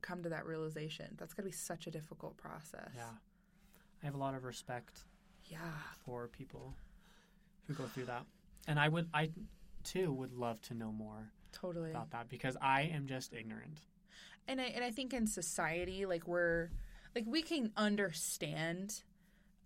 [0.00, 3.04] come to that realization that's going to be such a difficult process Yeah.
[4.02, 5.00] I have a lot of respect
[5.44, 5.58] yeah
[6.04, 6.74] for people
[7.66, 8.24] who go through that.
[8.66, 9.30] And I would, I
[9.84, 13.80] too would love to know more totally about that because I am just ignorant.
[14.48, 16.70] and I, and I think in society like we're
[17.14, 19.02] like we can understand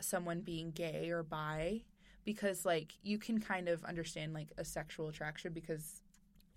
[0.00, 1.82] someone being gay or bi
[2.24, 6.02] because like you can kind of understand like a sexual attraction because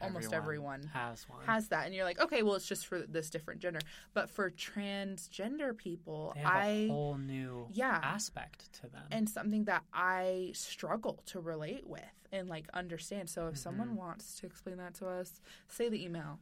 [0.01, 1.45] almost everyone has one.
[1.45, 3.79] has that and you're like okay well it's just for this different gender
[4.13, 9.03] but for transgender people they have i a whole new yeah aspect to them.
[9.11, 13.95] and something that i struggle to relate with and like understand so if someone Mhm.
[13.95, 16.39] wants to explain that to us say the email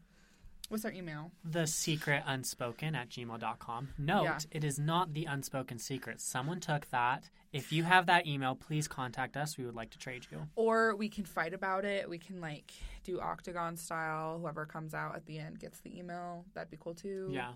[0.69, 3.89] what's our email the secret unspoken at gmail.com.
[3.97, 4.37] Note, Yeah.
[4.51, 6.19] it is not the unspoken secret.
[6.21, 7.29] Someone took that.
[7.53, 9.57] If you have that email, please contact us.
[9.57, 10.47] We would like to trade you.
[10.55, 12.71] or we can fight about it we can like
[13.03, 16.93] do octagon style whoever comes out at the end gets the email that'd be cool
[16.93, 17.53] too Yeah.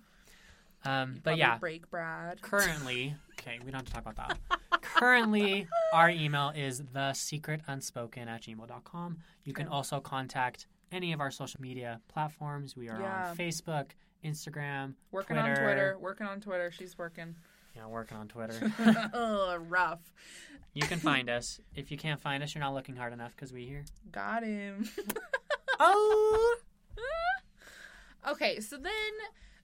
[0.83, 4.15] Um, but yeah, break brad currently, okay, we don't have to talk about
[4.71, 4.81] that.
[4.81, 9.17] currently, our email is the secret unspoken at gmail.com.
[9.43, 12.75] You can also contact any of our social media platforms.
[12.75, 13.29] We are Yeah.
[13.29, 13.91] on Facebook,
[14.23, 15.63] Instagram, working on Twitter.
[15.63, 17.35] twitter working on twitter she's working
[17.75, 18.71] yeah, working on Twitter.
[19.13, 20.11] oh rough
[20.73, 21.59] you can find us.
[21.75, 23.83] If you can't find us, you're not looking hard enough because we here.
[24.11, 24.89] got him
[25.79, 26.57] Oh!
[28.29, 28.91] Okay, so then,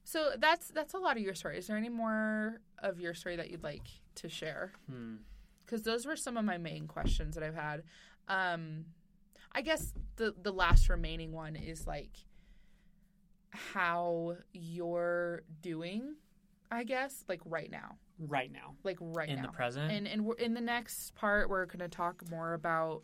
[0.04, 1.58] so that's that's a lot of your story.
[1.60, 4.72] Is there any more of your story that you'd like to share?
[4.90, 5.18] Hmm.
[5.66, 7.84] Because those were some of my main questions that I've had.
[8.28, 8.86] Um,
[9.52, 12.12] I guess the the last remaining one is like
[13.52, 16.16] how you're doing.
[16.70, 19.92] I guess like right now, Right now, like right in now, the present.
[19.92, 23.04] and and we're, in the next part, we're going to talk more about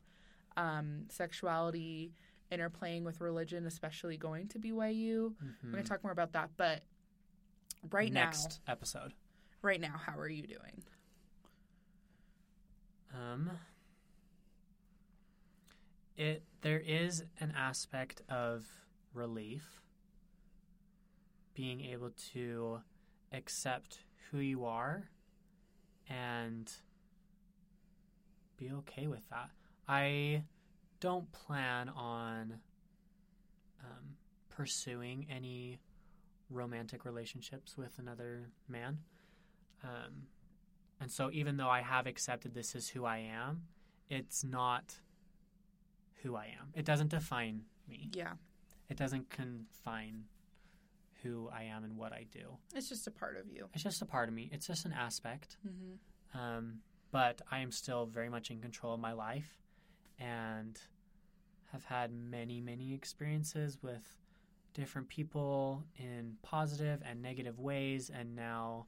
[0.57, 2.11] um, sexuality
[2.51, 5.33] interplaying with religion, especially going to BYU.
[5.41, 5.71] We're Mhm.
[5.71, 6.83] going to talk more about that, but
[7.89, 9.13] right now next episode.
[9.61, 10.83] right now, how are you doing?
[13.13, 13.49] Um,
[16.17, 18.65] it there is an aspect of
[19.13, 19.81] relief
[21.53, 22.79] being able to
[23.31, 23.99] accept
[24.31, 25.09] who you are
[26.09, 26.71] and
[28.57, 29.49] be okay with that.
[29.87, 30.43] I
[30.99, 32.59] don't plan on
[33.83, 34.15] um,
[34.49, 35.79] pursuing any
[36.49, 38.99] romantic relationships with another man.
[39.83, 40.27] Um,
[41.01, 43.63] and so, even though I have accepted this is who I am,
[44.09, 44.99] it's not
[46.23, 46.69] who I am.
[46.73, 48.09] It doesn't define me.
[48.13, 48.33] Yeah,
[48.89, 50.23] It doesn't confine
[51.21, 52.57] who I am and what I do.
[52.75, 53.69] it's just a part of you.
[53.73, 54.49] It's just a part of me.
[54.51, 55.57] It's just an aspect.
[55.67, 56.37] Mm-hmm.
[56.37, 56.79] Um,
[57.11, 59.61] but I am still very much in control of my life
[60.19, 60.77] and
[61.71, 64.03] have had many, many experiences with
[64.73, 68.87] different people in positive and negative ways, and now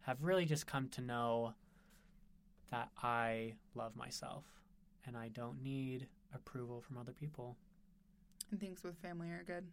[0.00, 1.52] have really just come to know
[2.70, 4.44] that I love myself
[5.06, 7.56] and I don't need approval from other people.
[8.50, 9.66] And things with family are good.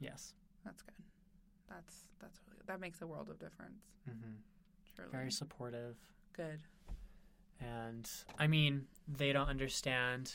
[0.00, 0.34] Yes.
[0.64, 0.94] That's good.
[1.68, 3.82] That's that's really that makes a world of difference.
[4.04, 4.32] hmm
[4.96, 5.10] Surely.
[5.12, 5.96] Very supportive.
[6.32, 6.60] good.
[7.60, 8.08] And
[8.38, 10.32] I mean, they don't understand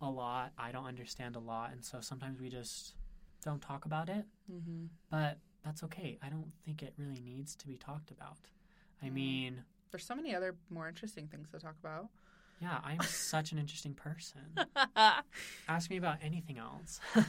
[0.00, 0.52] a lot.
[0.56, 1.72] I don't understand a lot.
[1.72, 2.94] And so sometimes we just
[3.44, 4.24] don't talk about it.
[4.50, 4.84] Mm-hmm.
[5.10, 6.18] But that's okay.
[6.22, 8.38] I don't think it really needs to be talked about.
[9.02, 9.12] I Mm.
[9.12, 12.08] mean, There's so many other more interesting things to talk about.
[12.60, 14.40] Yeah, I'm such an interesting person.
[15.68, 17.00] Ask me about anything else.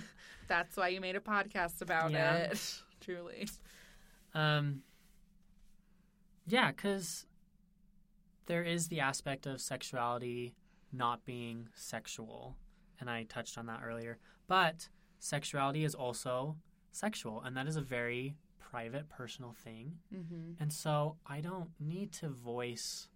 [0.47, 2.35] That's why you made a podcast about Yeah.
[2.35, 2.81] it.
[3.01, 3.47] Truly.
[4.33, 4.81] Um,
[6.47, 7.25] yeah, because
[8.47, 10.53] there is the aspect of sexuality
[10.91, 12.57] not being sexual,
[12.99, 14.17] and I touched on that earlier.
[14.47, 14.89] But
[15.19, 16.57] sexuality is also
[16.91, 19.93] sexual, and that is a very private, personal thing.
[20.13, 20.61] Mm-hmm.
[20.61, 23.07] And so I don't need to voice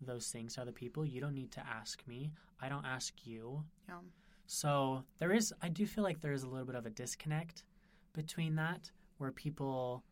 [0.00, 1.04] those things to other people.
[1.04, 2.32] You don't need to ask me.
[2.60, 3.64] I don't ask you.
[3.88, 3.98] Yeah.
[4.46, 7.64] So there is, I do feel like there is a little bit of a disconnect
[8.12, 10.04] between that, where people,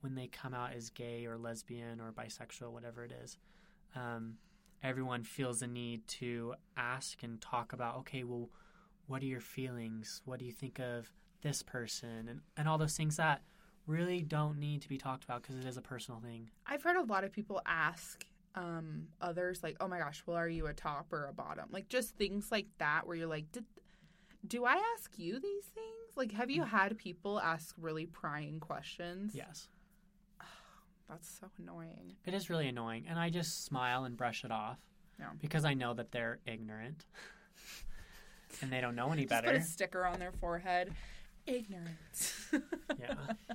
[0.00, 3.38] when they come out as gay or lesbian or bisexual, whatever it is,
[3.94, 4.36] um,
[4.82, 8.48] everyone feels the need to ask and talk about, okay, well,
[9.06, 10.22] what are your feelings?
[10.24, 12.28] What do you think of this person?
[12.28, 13.42] And, and all those things that
[13.86, 16.50] really don't need to be talked about because it is a personal thing.
[16.66, 18.24] I've heard a lot of people ask
[18.54, 21.66] um, others, like, oh my gosh, well, are you a top or a bottom?
[21.70, 23.64] Like, just things like that where you're like, Did,
[24.46, 26.16] do I ask you these things?
[26.16, 29.32] Like, have you had people ask really prying questions?
[29.34, 29.68] Yes.
[31.08, 32.16] That's so annoying.
[32.26, 34.78] It is really annoying, and I just smile and brush it off
[35.18, 35.30] Yeah.
[35.40, 37.06] because I know that they're ignorant
[38.62, 39.58] and they don't know any Just put better.
[39.58, 40.90] a sticker on their forehead.
[41.46, 42.50] Ignorance.
[43.00, 43.14] Yeah.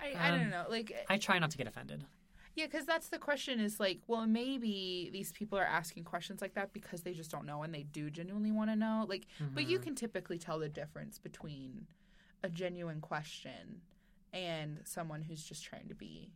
[0.00, 0.66] I, I Um, don't know.
[0.68, 2.04] Like, I try not to get offended.
[2.58, 6.54] Yeah, because that's the question is like, well, maybe these people are asking questions like
[6.54, 9.06] that because they just don't know and they do genuinely want to know.
[9.08, 9.82] Like, but you Mhm.
[9.82, 11.86] can typically tell the difference between
[12.42, 13.82] a genuine question
[14.32, 16.32] and someone who's just trying to be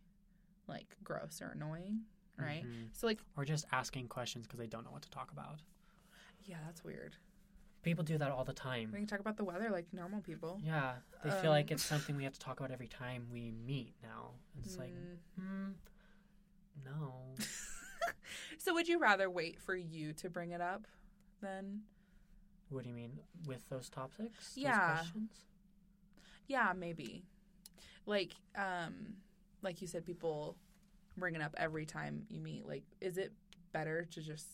[0.69, 2.05] like gross or annoying,
[2.37, 2.65] right?
[2.65, 2.95] Mhm.
[2.95, 5.61] So, like, Or just asking questions because they don't know what to talk about.
[6.45, 7.17] yeah, that's weird.
[7.83, 8.93] People do that all the time.
[8.93, 10.61] We can talk about the weather like normal people.
[10.63, 13.51] Yeah, they feel like Um, it's something we have to talk about every time we
[13.51, 14.35] meet now.
[14.59, 14.93] It's like,
[15.41, 15.75] Mm.
[16.85, 17.35] No.
[18.59, 20.87] So, would you rather wait for you to bring it up
[21.41, 21.81] then?
[22.69, 24.55] What do you mean with those topics?
[24.55, 24.95] Those Yeah.
[24.95, 25.31] questions?
[26.47, 27.25] Yeah, maybe.
[28.07, 29.15] Like, um,
[29.63, 30.57] like you said, people
[31.17, 32.65] bring it up every time you meet.
[32.65, 33.33] Like, is it
[33.73, 34.47] better to just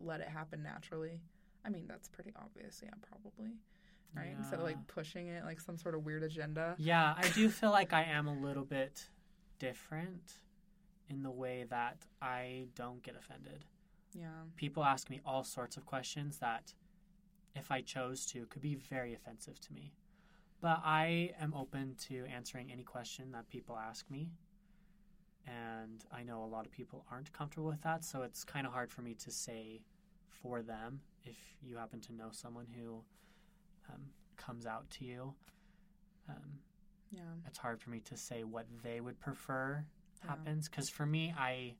[0.00, 1.20] let it happen naturally?
[1.64, 2.80] I mean, that's pretty obvious.
[2.84, 3.52] Yeah, probably.
[4.16, 4.34] Right?
[4.36, 6.74] Instead of like pushing it like some sort of weird agenda.
[6.78, 9.08] Yeah, I do feel like I am a little bit
[9.60, 10.38] different
[11.08, 13.64] in the way that I don't get offended.
[14.14, 14.28] Yeah.
[14.56, 16.74] People ask me all sorts of questions that,
[17.54, 19.92] if I chose to, could be very offensive to me.
[20.60, 24.30] But I am open to answering any question that people ask me.
[25.46, 28.72] And I know a lot of people aren't comfortable with that, so it's kind of
[28.72, 29.80] hard for me to say
[30.28, 33.02] for them if you happen to know someone who
[33.88, 34.02] um,
[34.36, 35.34] comes out to you.
[36.28, 36.60] Um,
[37.10, 37.20] Yeah.
[37.46, 39.84] it's hard for me to say what they would prefer.
[40.26, 41.74] Happens because for me i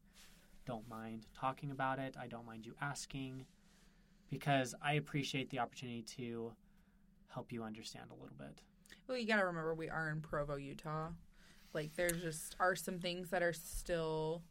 [0.66, 3.44] don't mind talking about it i don't mind you asking
[4.31, 6.53] because i appreciate the opportunity to
[7.29, 8.61] help you understand a little bit
[9.07, 11.09] Well, you got to remember we are in Provo, Utah.
[11.74, 14.42] Like, there's just are some things that are still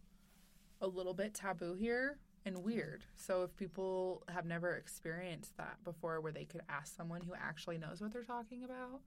[0.81, 3.03] a little bit taboo here and weird.
[3.15, 7.77] So, if people have never experienced that before, where they could ask someone who actually
[7.77, 9.01] knows what they're talking about,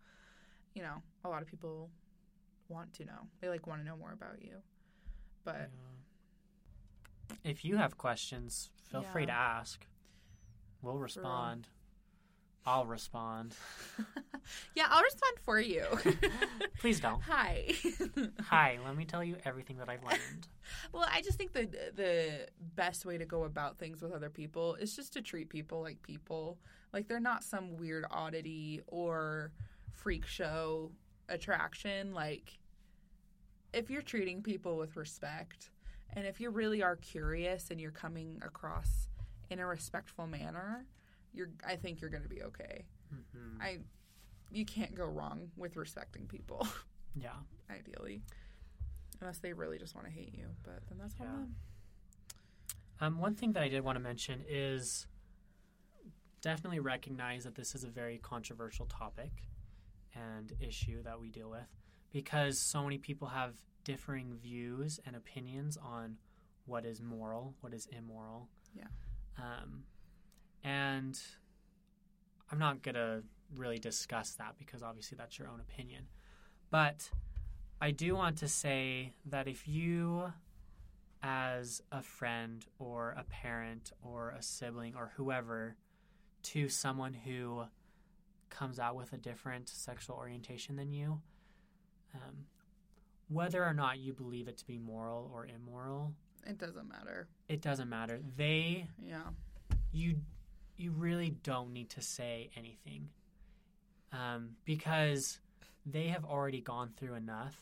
[0.75, 1.91] you know, a lot of people
[2.69, 3.29] want to know.
[3.41, 4.57] They like want to know more about you.
[5.45, 5.71] But
[7.31, 7.37] Yeah.
[7.45, 9.87] if you have questions feel free to ask
[10.83, 11.69] we'll respond
[12.67, 13.55] i'll respond
[14.75, 15.85] yeah, I'll respond for you.
[16.81, 17.73] please don't Hi.
[18.41, 20.49] hi let me tell you everything that i've learned
[20.93, 24.75] Well, I just think the the best way to go about things with other people
[24.75, 26.59] is just to treat people like people.
[26.93, 29.51] Like they're not some weird oddity or
[29.93, 30.93] freak show
[31.29, 32.13] attraction.
[32.15, 32.59] Like
[33.73, 35.71] if you're treating people with respect
[36.15, 39.09] and if you really are curious and you're coming across
[39.51, 40.85] in a respectful manner,
[41.33, 42.85] you're I think you're going to be okay.
[43.11, 43.79] hmm I
[44.53, 46.67] you can't go wrong with respecting people
[47.15, 47.31] yeah
[47.71, 48.23] ideally.
[49.21, 51.33] Unless they really just want to hate you, but then that's on Yeah.
[51.33, 51.55] them.
[53.03, 55.07] Um, one thing that I did want to mention is
[56.41, 59.31] definitely recognize that this is a very controversial topic
[60.15, 61.69] and issue that we deal with
[62.13, 66.17] because so many people have differing views and opinions on
[66.67, 68.49] what is moral, what is immoral.
[68.75, 68.85] Yeah.
[69.39, 69.85] Um,
[70.63, 71.19] and
[72.51, 73.23] I'm not going to
[73.57, 76.05] really discuss that because obviously that's your own opinion.
[76.71, 77.11] But
[77.81, 80.33] I do want to say that if you
[81.23, 85.77] as a friend or a parent or a sibling or whoever
[86.43, 87.65] to someone who
[88.49, 91.21] comes out with a different sexual orientation than you,
[92.15, 92.47] um,
[93.29, 96.15] whether or not you believe it to be moral or immoral,
[96.47, 97.29] It doesn't matter.
[97.49, 98.21] it doesn't matter.
[98.37, 99.31] They, Yeah.
[99.93, 100.17] you,
[100.77, 103.11] you really don't need to say anything,
[104.13, 105.39] um, because
[105.87, 107.57] they have already gone through enough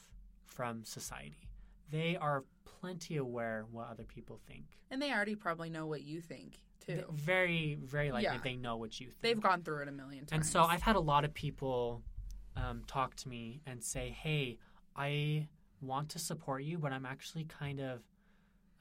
[0.46, 1.48] from society.
[1.90, 4.64] They are plenty aware what other people think.
[4.90, 6.94] And they already probably know what you think, too.
[6.94, 8.38] Th- Very, very likely Yeah.
[8.42, 9.20] they know what you think.
[9.20, 10.32] They've gone through it a million times.
[10.32, 12.02] and so I've had a lot of people
[12.58, 14.58] um, talk to me and say, "Hey,
[14.96, 15.48] I
[15.80, 18.02] want to support you, but I'm actually kind of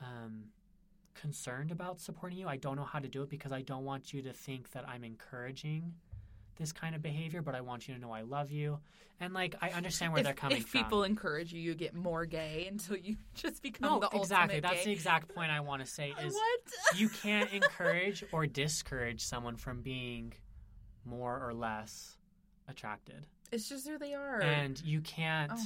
[0.01, 0.45] um,
[1.13, 2.47] concerned about supporting you.
[2.47, 4.87] I don't know how to do it because I don't want you to think that
[4.87, 5.93] I'm encouraging
[6.57, 8.79] this kind of behavior, but I want you to know I love you."
[9.19, 10.79] And like, I understand where if, they're coming if from.
[10.79, 14.59] If people encourage you, you get more gay until you just become no, the exactly.
[14.59, 14.85] That's gay.
[14.85, 16.13] the exact point I want to say.
[16.23, 16.99] Is what?
[16.99, 20.33] you can't encourage or discourage someone from being
[21.03, 22.17] more or less
[22.67, 23.25] attracted.
[23.51, 24.41] It's just who they are.
[24.41, 25.65] And you can't Oh.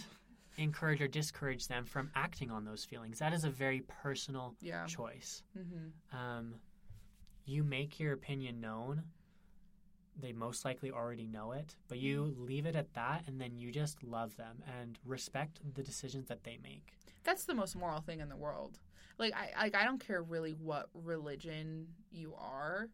[0.57, 3.19] encourage or discourage them from acting on those feelings.
[3.19, 4.85] That is a very personal Yeah.
[4.85, 5.43] choice.
[5.57, 6.15] Mm-hmm.
[6.17, 6.55] Um,
[7.45, 9.03] you make your opinion known.
[10.19, 13.71] They most likely already know it, but you leave it at that, and then you
[13.71, 16.93] just love them and respect the decisions that they make.
[17.23, 18.79] That's the most moral thing in the world.
[19.17, 22.89] Like I like I don't care really what religion you are.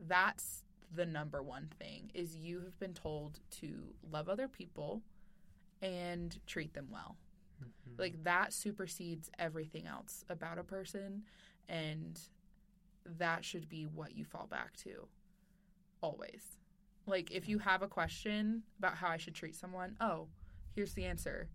[0.00, 0.64] That's
[0.94, 5.02] the number one thing is you have been told to love other people
[5.80, 7.16] and treat them well.
[7.62, 7.98] Mhm.
[7.98, 11.24] Like that supersedes everything else about a person
[11.68, 12.20] and
[13.04, 15.08] that should be what you fall back to
[16.00, 16.58] always.
[17.06, 20.28] Like if you have a question about how I should treat someone, oh,
[20.74, 21.48] here's the answer.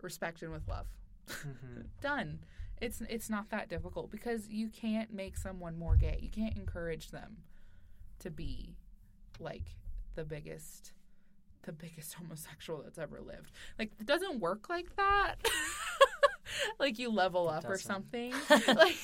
[0.00, 0.86] Respect and with love.
[1.26, 1.88] Mhm.
[2.00, 2.40] Done.
[2.80, 6.18] It's it's not that difficult because you can't make someone more gay.
[6.22, 7.38] You can't encourage them
[8.20, 8.76] to be
[9.38, 9.76] like
[10.14, 10.92] the biggest
[11.62, 13.52] the biggest homosexual that's ever lived.
[13.78, 15.34] Like it doesn't work like that.
[16.78, 18.32] like you level up or something.
[18.68, 18.96] like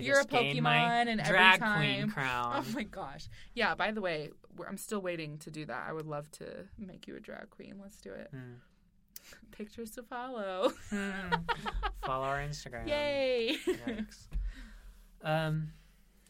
[0.00, 2.64] you're a Pokemon and every drag time queen crown.
[2.66, 3.28] Oh my gosh.
[3.54, 5.86] Yeah, by the way, we're, I'm still waiting to do that.
[5.88, 7.74] I would love to make you a drag queen.
[7.82, 8.30] Let's do it.
[8.34, 8.56] Mm.
[9.50, 10.72] Pictures to follow.
[10.90, 11.34] Hmm.
[12.04, 12.86] Follow our Instagram.
[12.86, 13.56] Yay.
[15.22, 15.70] Um,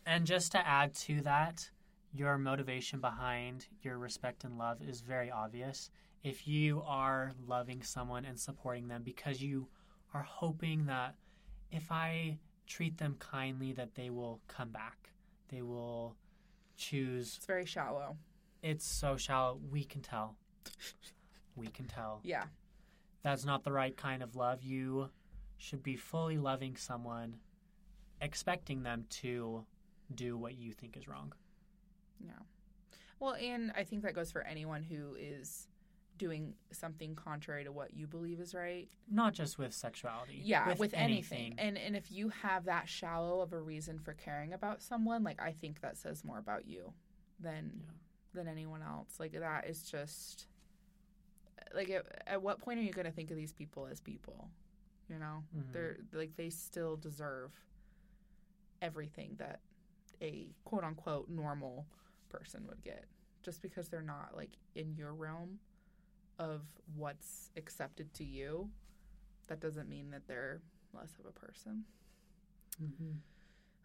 [0.06, 1.68] and just to add to that,
[2.14, 5.90] your motivation behind your respect and love is very obvious.
[6.22, 9.68] If you are loving someone and supporting them because you
[10.14, 11.16] are hoping that
[11.70, 15.10] if I treat them kindly, that they will come back,
[15.48, 16.16] they will
[16.76, 17.34] choose.
[17.36, 18.16] it's very shallow.
[18.62, 19.60] It's so shallow.
[19.70, 20.36] We can tell.
[21.54, 22.20] We can tell.
[22.22, 22.44] Yeah.
[23.22, 24.62] That's not the right kind of love.
[24.62, 25.10] You
[25.56, 27.36] should be fully loving someone,
[28.20, 29.64] expecting them to
[30.14, 31.32] do what you think is wrong.
[32.24, 32.32] Yeah.
[33.18, 35.68] Well, and I think that goes for anyone who is
[36.18, 38.88] doing something contrary to what you believe is right.
[39.10, 40.40] Not just with sexuality.
[40.42, 41.54] Yeah, with, anything.
[41.58, 45.40] And and if you have that shallow of a reason for caring about someone, like
[45.42, 46.92] I think that says more about you
[47.40, 47.90] than Yeah.
[48.34, 49.18] than anyone else.
[49.20, 50.46] Like that is just
[51.74, 54.48] like at, at what point are you going to think of these people as people?
[55.10, 55.42] You know?
[55.56, 55.72] Mhm.
[55.72, 57.52] They're like they still deserve
[58.82, 59.60] everything that
[60.20, 61.86] a quote unquote normal
[62.28, 63.04] person would get
[63.42, 65.58] just because they're not like in your realm
[66.38, 66.62] of
[66.94, 68.68] what's accepted to you
[69.48, 70.60] that doesn't mean that they're
[70.92, 71.84] less of a person
[72.82, 73.16] Mhm.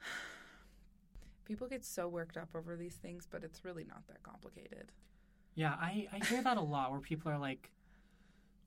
[1.46, 4.92] people get so worked up over these things but it's really not that complicated
[5.56, 7.72] Yeah, I, I hear that a lot where people are like,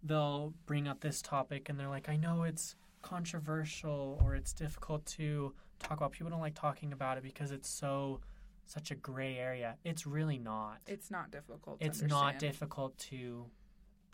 [0.02, 2.74] they'll bring up this topic and they're like, I know it's
[3.04, 6.10] controversial or it's difficult to talk about.
[6.12, 8.20] People don't like talking about it because it's so,
[8.64, 9.76] such a gray area.
[9.84, 10.78] It's really not.
[10.86, 13.44] it's not difficult to it's not difficult to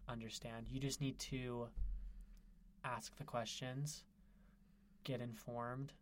[0.09, 0.67] understand.
[0.69, 1.69] You just need to
[2.85, 4.05] ask the questions,
[5.05, 5.93] get informed,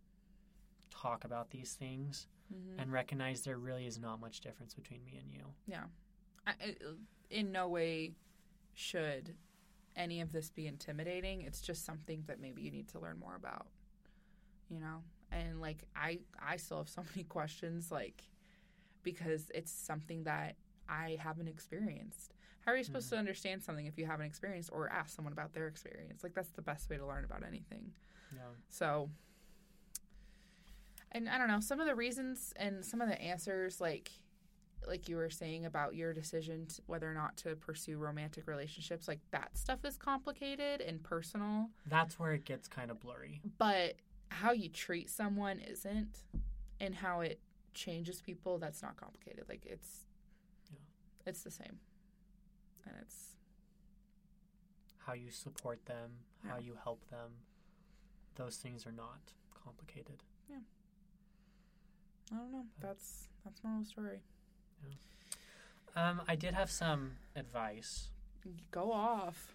[0.90, 2.78] talk about these things, Mhm.
[2.80, 5.44] and recognize there really is not much difference between me and you.
[5.66, 5.84] Yeah.
[6.46, 6.76] I-
[7.28, 8.14] in no way
[8.72, 9.36] should
[9.98, 11.42] any of this be intimidating.
[11.42, 13.66] It's just something that maybe you need to learn more about.
[14.70, 15.02] You know?
[15.30, 18.22] And like I I still have so many questions like
[19.02, 20.56] because it's something that
[20.88, 22.34] I haven't experienced.
[22.64, 23.10] How are you supposed Mhm.
[23.10, 26.22] to understand something if you haven't experienced or ask someone about their experience?
[26.22, 27.92] Like that's the best way to learn about anything.
[28.34, 28.40] Yeah.
[28.68, 29.10] So,
[31.12, 34.10] and I don't know some of the reasons and some of the answers, like
[34.86, 39.08] like you were saying about your decision to, whether or not to pursue romantic relationships,
[39.08, 41.68] like that stuff is complicated and personal.
[41.86, 43.40] That's where it gets kind of blurry.
[43.58, 43.96] But
[44.30, 46.18] how you treat someone isn't,
[46.80, 47.40] and how it
[47.74, 49.44] changes people, that's not complicated.
[49.48, 50.06] Like it's,
[50.70, 50.78] Yeah.
[51.26, 51.78] it's the same,
[52.86, 53.36] and it's
[54.98, 56.10] How you support them,
[56.46, 57.30] how you help them.
[58.36, 59.32] Those things are not
[59.64, 60.22] complicated.
[60.48, 60.58] Yeah.
[62.32, 62.66] I don't know.
[62.80, 63.86] That's that's moral of
[64.82, 66.00] the.
[66.00, 68.10] Um, I did have some advice.
[68.70, 69.54] Go off.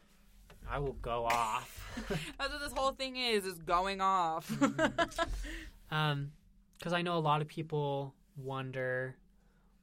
[0.70, 1.92] I will go off.
[2.38, 4.52] That's what this whole thing is, is going off.
[5.94, 6.32] Um,
[6.78, 9.16] because I know a lot of people wonder,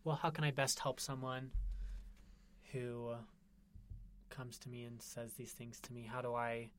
[0.05, 1.53] well, how can I best help someone
[2.73, 3.13] who
[4.29, 6.09] comes to me and says these things to me?
[6.11, 6.71] How do I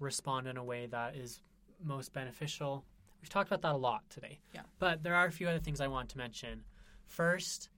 [0.00, 1.40] respond in a way that is
[1.82, 2.84] most beneficial?
[3.22, 4.40] We've talked about that a lot today.
[4.52, 4.62] Yeah.
[4.80, 6.64] But there are a few other things I want to mention.
[7.06, 7.70] First,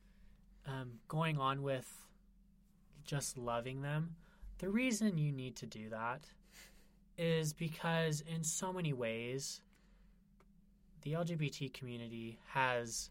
[0.66, 1.90] um, going on with
[3.04, 4.16] just loving them,
[4.58, 6.26] the reason you need to do that
[7.18, 9.60] is because, in so many ways,
[11.02, 13.10] the LGBT community has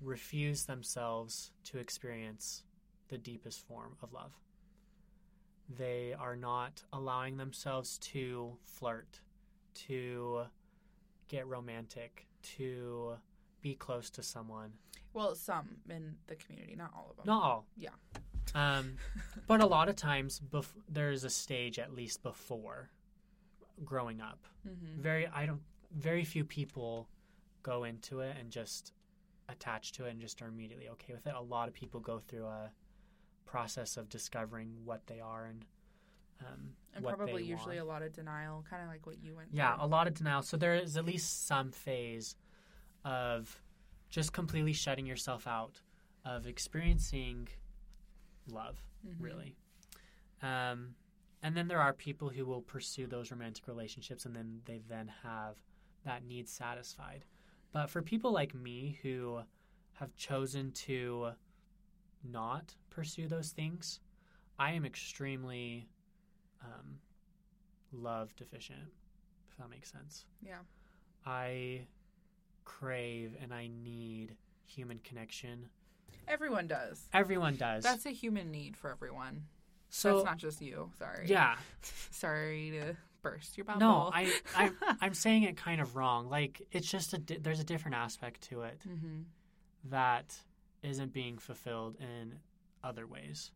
[0.00, 2.64] refused themselves to experience
[3.08, 4.32] the deepest form of love.
[5.78, 9.20] they are not allowing themselves to flirt,
[9.74, 10.42] to
[11.28, 13.14] get romantic, to
[13.62, 14.72] be close to someone.
[15.12, 17.26] Well, some in the community, not all of them.
[17.26, 17.66] Not all.
[17.76, 17.90] Yeah.
[18.54, 18.96] Um,
[19.46, 22.90] but a lot of times, bef- there's a stage at least before
[23.84, 24.38] growing up.
[24.68, 25.00] Mm-hmm.
[25.02, 25.60] Very, I don't.
[25.92, 27.08] Very few people
[27.62, 28.92] go into it and just
[29.48, 31.34] attach to it and just are immediately okay with it.
[31.34, 32.70] A lot of people go through a
[33.44, 35.64] process of discovering what they are and
[36.40, 37.88] um, And probably usually want.
[37.88, 39.84] a lot of denial, kind of like what you went Yeah, through.
[39.84, 40.42] a lot of denial.
[40.42, 42.36] So there is at least some phase
[43.04, 43.60] of
[44.10, 45.80] just completely shutting yourself out
[46.24, 47.48] of experiencing
[48.48, 49.16] love, Mhm.
[49.20, 49.56] really.
[50.42, 50.94] Um,
[51.42, 55.08] and then there are people who will pursue those romantic relationships and then they then
[55.22, 55.62] have
[56.04, 57.24] that need satisfied.
[57.72, 59.42] But for people like me who
[59.94, 61.32] have chosen to
[62.22, 64.00] not pursue those things,
[64.58, 65.88] I am extremely
[66.62, 67.00] um,
[67.92, 68.92] love deficient,
[69.50, 70.26] if that makes sense.
[70.42, 70.60] Yeah.
[71.24, 71.86] I
[72.78, 75.68] crave and I need human connection.
[76.28, 77.08] Everyone does.
[77.12, 77.82] Everyone does.
[77.82, 79.44] That's a human need for everyone.
[79.88, 80.90] so it's not just you.
[80.98, 81.26] Sorry.
[81.26, 81.56] yeah.
[82.10, 83.80] Sorry to burst your bubble.
[83.80, 86.30] No, I, I I'm saying it kind of wrong.
[86.30, 89.22] Like it's just a di- there's a different aspect to it hmm
[89.84, 90.34] that
[90.82, 92.34] isn't being fulfilled in
[92.84, 93.50] other ways.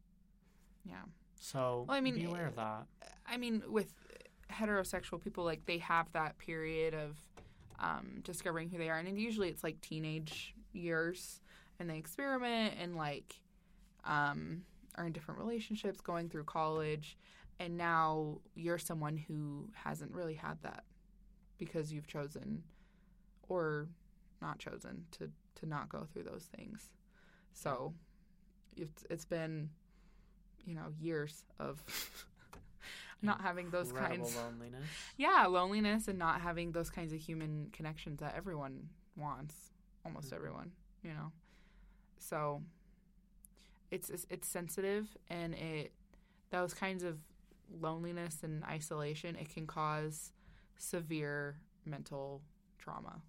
[0.84, 0.94] Yeah.
[1.38, 2.86] So Well, I mean, be aware of that.
[3.26, 3.92] I mean, with
[4.50, 7.16] heterosexual people, like they have that period of
[7.78, 11.40] um, discovering who they are, and usually it's like teenage years,
[11.78, 13.40] and they experiment and like
[14.04, 14.62] um,
[14.96, 17.16] are in different relationships, going through college,
[17.60, 20.84] and now you're someone who hasn't really had that
[21.58, 22.62] because you've chosen
[23.48, 23.88] or
[24.40, 26.90] not chosen to to not go through those things.
[27.52, 27.94] So
[28.76, 29.70] it's it's been
[30.64, 31.82] you know years of
[33.24, 34.90] not having those kinds loneliness.
[35.16, 39.54] yeah loneliness and not having those kinds of human connections that everyone wants
[40.04, 40.36] almost Mhm.
[40.36, 40.72] everyone
[41.02, 41.32] you know
[42.18, 42.62] so
[43.90, 45.92] it's, it's it's sensitive and it
[46.50, 47.18] those kinds of
[47.80, 50.32] loneliness and isolation it can cause
[50.76, 52.42] severe mental
[52.78, 53.20] trauma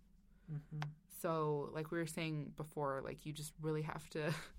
[0.49, 0.79] hmm
[1.21, 4.31] so, like we were saying before, like you just really have to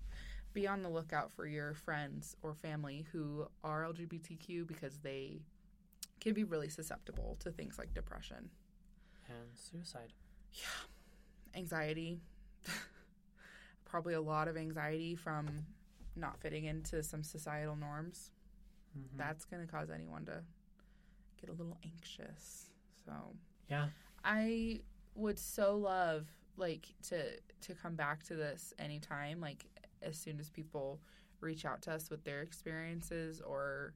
[0.57, 5.39] be on the lookout for your friends or family who are LGBTQ because they
[6.19, 8.49] can be really susceptible to things like depression,
[9.29, 10.13] And suicide.
[10.53, 11.59] Yeah.
[11.59, 12.19] Anxiety,
[13.85, 15.47] probably a lot of anxiety from
[16.15, 18.31] not fitting into some societal norms.
[18.97, 19.15] Mhm.
[19.15, 20.41] That's going to cause anyone to
[21.39, 22.71] get a little anxious.
[23.05, 23.13] So,
[23.69, 23.89] yeah.
[24.23, 24.81] I
[25.13, 26.27] would so love
[26.57, 29.65] like to to come back to this anytime like
[30.01, 30.99] as soon as people
[31.39, 33.93] reach out to us with their experiences or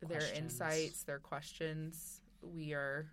[0.00, 2.20] their insights, their questions.
[2.42, 3.06] We are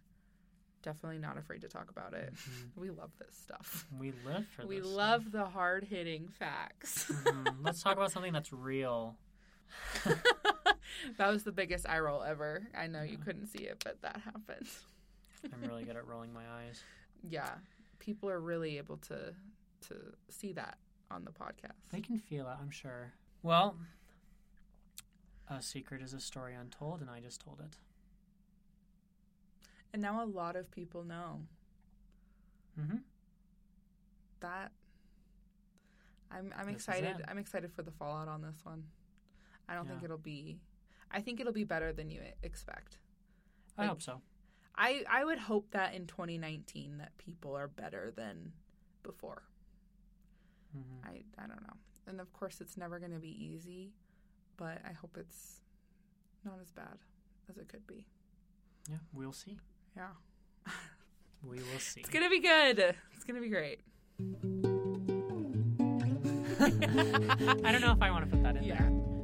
[0.81, 2.33] definitely not afraid to talk about it.
[2.33, 2.71] Mhm.
[2.75, 3.85] We love this stuff.
[3.97, 7.05] We live for We love the hard-hitting facts.
[7.09, 7.57] Mhm.
[7.61, 9.17] Let's talk about something that's real.
[11.17, 12.67] that was the biggest eye roll ever.
[12.75, 14.67] I know you couldn't see it, but that happened.
[15.53, 16.83] I'm really good at rolling my eyes.
[17.29, 17.51] yeah
[17.99, 19.35] people are really able to
[19.79, 19.95] to
[20.29, 20.79] see that
[21.13, 23.13] on the podcast They can feel it, I'm sure.
[23.43, 23.75] Well,
[25.49, 27.77] a secret is a story untold, and I just told it.
[29.93, 31.41] and now a lot of people know
[32.79, 32.97] Mm-hmm.
[34.39, 34.71] that
[36.31, 38.85] i'm i'm This excited i'm excited for the fallout on this one
[39.67, 40.61] i don't think it'll be
[41.11, 42.97] i think it'll be better than you expect
[43.77, 44.21] I hope so.
[44.77, 48.53] i i would hope that in 2019 that people are better than
[49.03, 49.43] before
[50.73, 53.91] hmm i i don't know and of course it's never going to be easy
[54.57, 55.61] but i hope it's
[56.43, 56.97] not as bad
[57.49, 58.05] as it could be
[58.89, 59.59] Yeah, we'll see.
[59.95, 60.09] yeah
[61.43, 62.01] We will see.
[62.01, 62.77] It's gonna be good.
[63.15, 63.79] It's gonna be great.
[67.65, 68.77] I don't know if I want to put that in Yeah.
[68.77, 69.20] there.